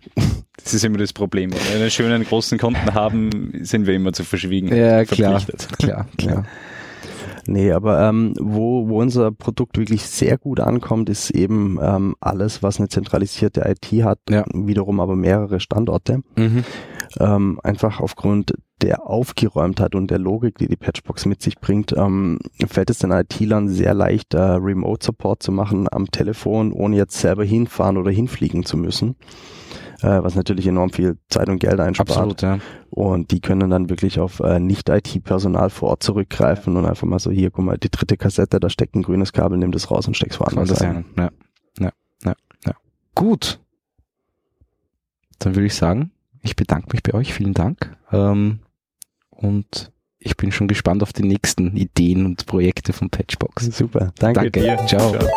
das 0.63 0.75
ist 0.75 0.85
immer 0.85 0.99
das 0.99 1.13
Problem. 1.13 1.53
Wenn 1.53 1.61
wir 1.75 1.81
einen 1.81 1.91
schönen 1.91 2.25
großen 2.25 2.59
Kunden 2.59 2.93
haben, 2.95 3.53
sind 3.63 3.87
wir 3.87 3.95
immer 3.95 4.13
zu 4.13 4.25
verschwiegen 4.25 4.69
Ja, 4.69 5.05
klar. 5.05 5.41
verpflichtet. 5.41 5.79
Klar, 5.79 6.07
klar. 6.19 6.45
Nee, 7.47 7.73
aber 7.73 8.01
ähm, 8.09 8.35
wo, 8.41 8.89
wo 8.89 9.01
unser 9.01 9.33
Produkt 9.33 9.77
wirklich 9.79 10.03
sehr 10.03 10.39
gut 10.39 10.61
ankommt, 10.61 11.09
ist 11.09 11.31
eben 11.31 11.79
ähm, 11.83 12.15
alles, 12.21 12.63
was 12.63 12.79
eine 12.79 12.89
zentralisierte 12.89 13.63
IT 13.67 14.05
hat, 14.05 14.19
Ja. 14.31 14.45
wiederum 14.53 15.01
aber 15.01 15.17
mehrere 15.17 15.59
Standorte. 15.61 16.23
Mhm. 16.37 16.65
ähm, 17.21 17.59
einfach 17.63 18.01
aufgrund 18.01 18.55
der 18.81 19.07
Aufgeräumtheit 19.07 19.95
und 19.95 20.11
der 20.11 20.19
Logik, 20.19 20.59
die 20.59 20.67
die 20.67 20.77
Patchbox 20.77 21.27
mit 21.27 21.43
sich 21.43 21.59
bringt, 21.59 21.93
ähm, 21.97 22.39
fällt 22.69 22.91
es 22.91 22.99
den 22.99 23.11
IT-Lern 23.13 23.69
sehr 23.69 23.95
leicht, 23.95 24.35
äh, 24.35 24.41
Remote-Support 24.41 25.43
zu 25.43 25.53
machen 25.53 25.89
am 25.91 26.11
Telefon, 26.11 26.73
ohne 26.73 26.97
jetzt 26.97 27.19
selber 27.21 27.45
hinfahren 27.45 27.97
oder 27.97 28.11
hinfliegen 28.11 28.65
zu 28.65 28.77
müssen, 28.77 29.15
äh, 30.03 30.23
was 30.23 30.35
natürlich 30.35 30.67
enorm 30.67 30.91
viel 30.91 31.19
Zeit 31.29 31.49
und 31.49 31.59
Geld 31.59 31.81
einspart. 31.81 32.11
Absolut, 32.11 32.43
ja. 32.43 32.59
Und 32.91 33.31
die 33.31 33.41
können 33.41 33.71
dann 33.71 33.89
wirklich 33.89 34.21
auf 34.21 34.41
äh, 34.41 34.61
Nicht-IT-Personal 34.61 35.71
vor 35.71 35.91
Ort 35.91 36.03
zurückgreifen 36.03 36.77
und 36.77 36.87
einfach 36.87 37.07
mal 37.07 37.19
so, 37.19 37.31
hier, 37.31 37.51
guck 37.51 37.65
mal, 37.65 37.79
die 37.79 37.91
dritte 37.91 38.17
Kassette, 38.17 38.61
da 38.61 38.69
steckt 38.69 38.95
ein 38.95 39.03
grünes 39.03 39.33
Kabel, 39.33 39.59
nimm 39.59 39.73
das 39.73 39.91
raus 39.91 40.07
und 40.07 40.17
steck's 40.17 40.39
woanders 40.41 40.71
Anders 40.71 40.83
ein. 40.83 41.05
Ja. 41.17 41.31
Ja, 41.79 41.93
ja, 42.25 42.35
ja. 42.67 42.73
Gut. 43.15 43.61
Dann 45.39 45.55
würde 45.55 45.67
ich 45.67 45.75
sagen, 45.75 46.13
ich 46.43 46.57
bedanke 46.57 46.89
mich 46.93 47.03
bei 47.03 47.15
euch. 47.15 47.33
Vielen 47.33 47.55
Dank. 47.55 47.97
Ähm, 48.13 48.61
und 49.31 49.91
ich 50.19 50.37
bin 50.37 50.53
schon 50.53 50.69
gespannt 50.69 51.03
auf 51.03 51.13
die 51.13 51.25
nächsten 51.25 51.77
Ideen 51.77 52.27
und 52.27 52.47
Projekte 52.47 52.93
von 52.93 53.11
Patchbox. 53.11 53.67
Super, 53.77 54.13
danke. 54.19 54.51
Danke. 54.51 54.87
Ciao. 54.87 55.13
Ciao. 55.13 55.29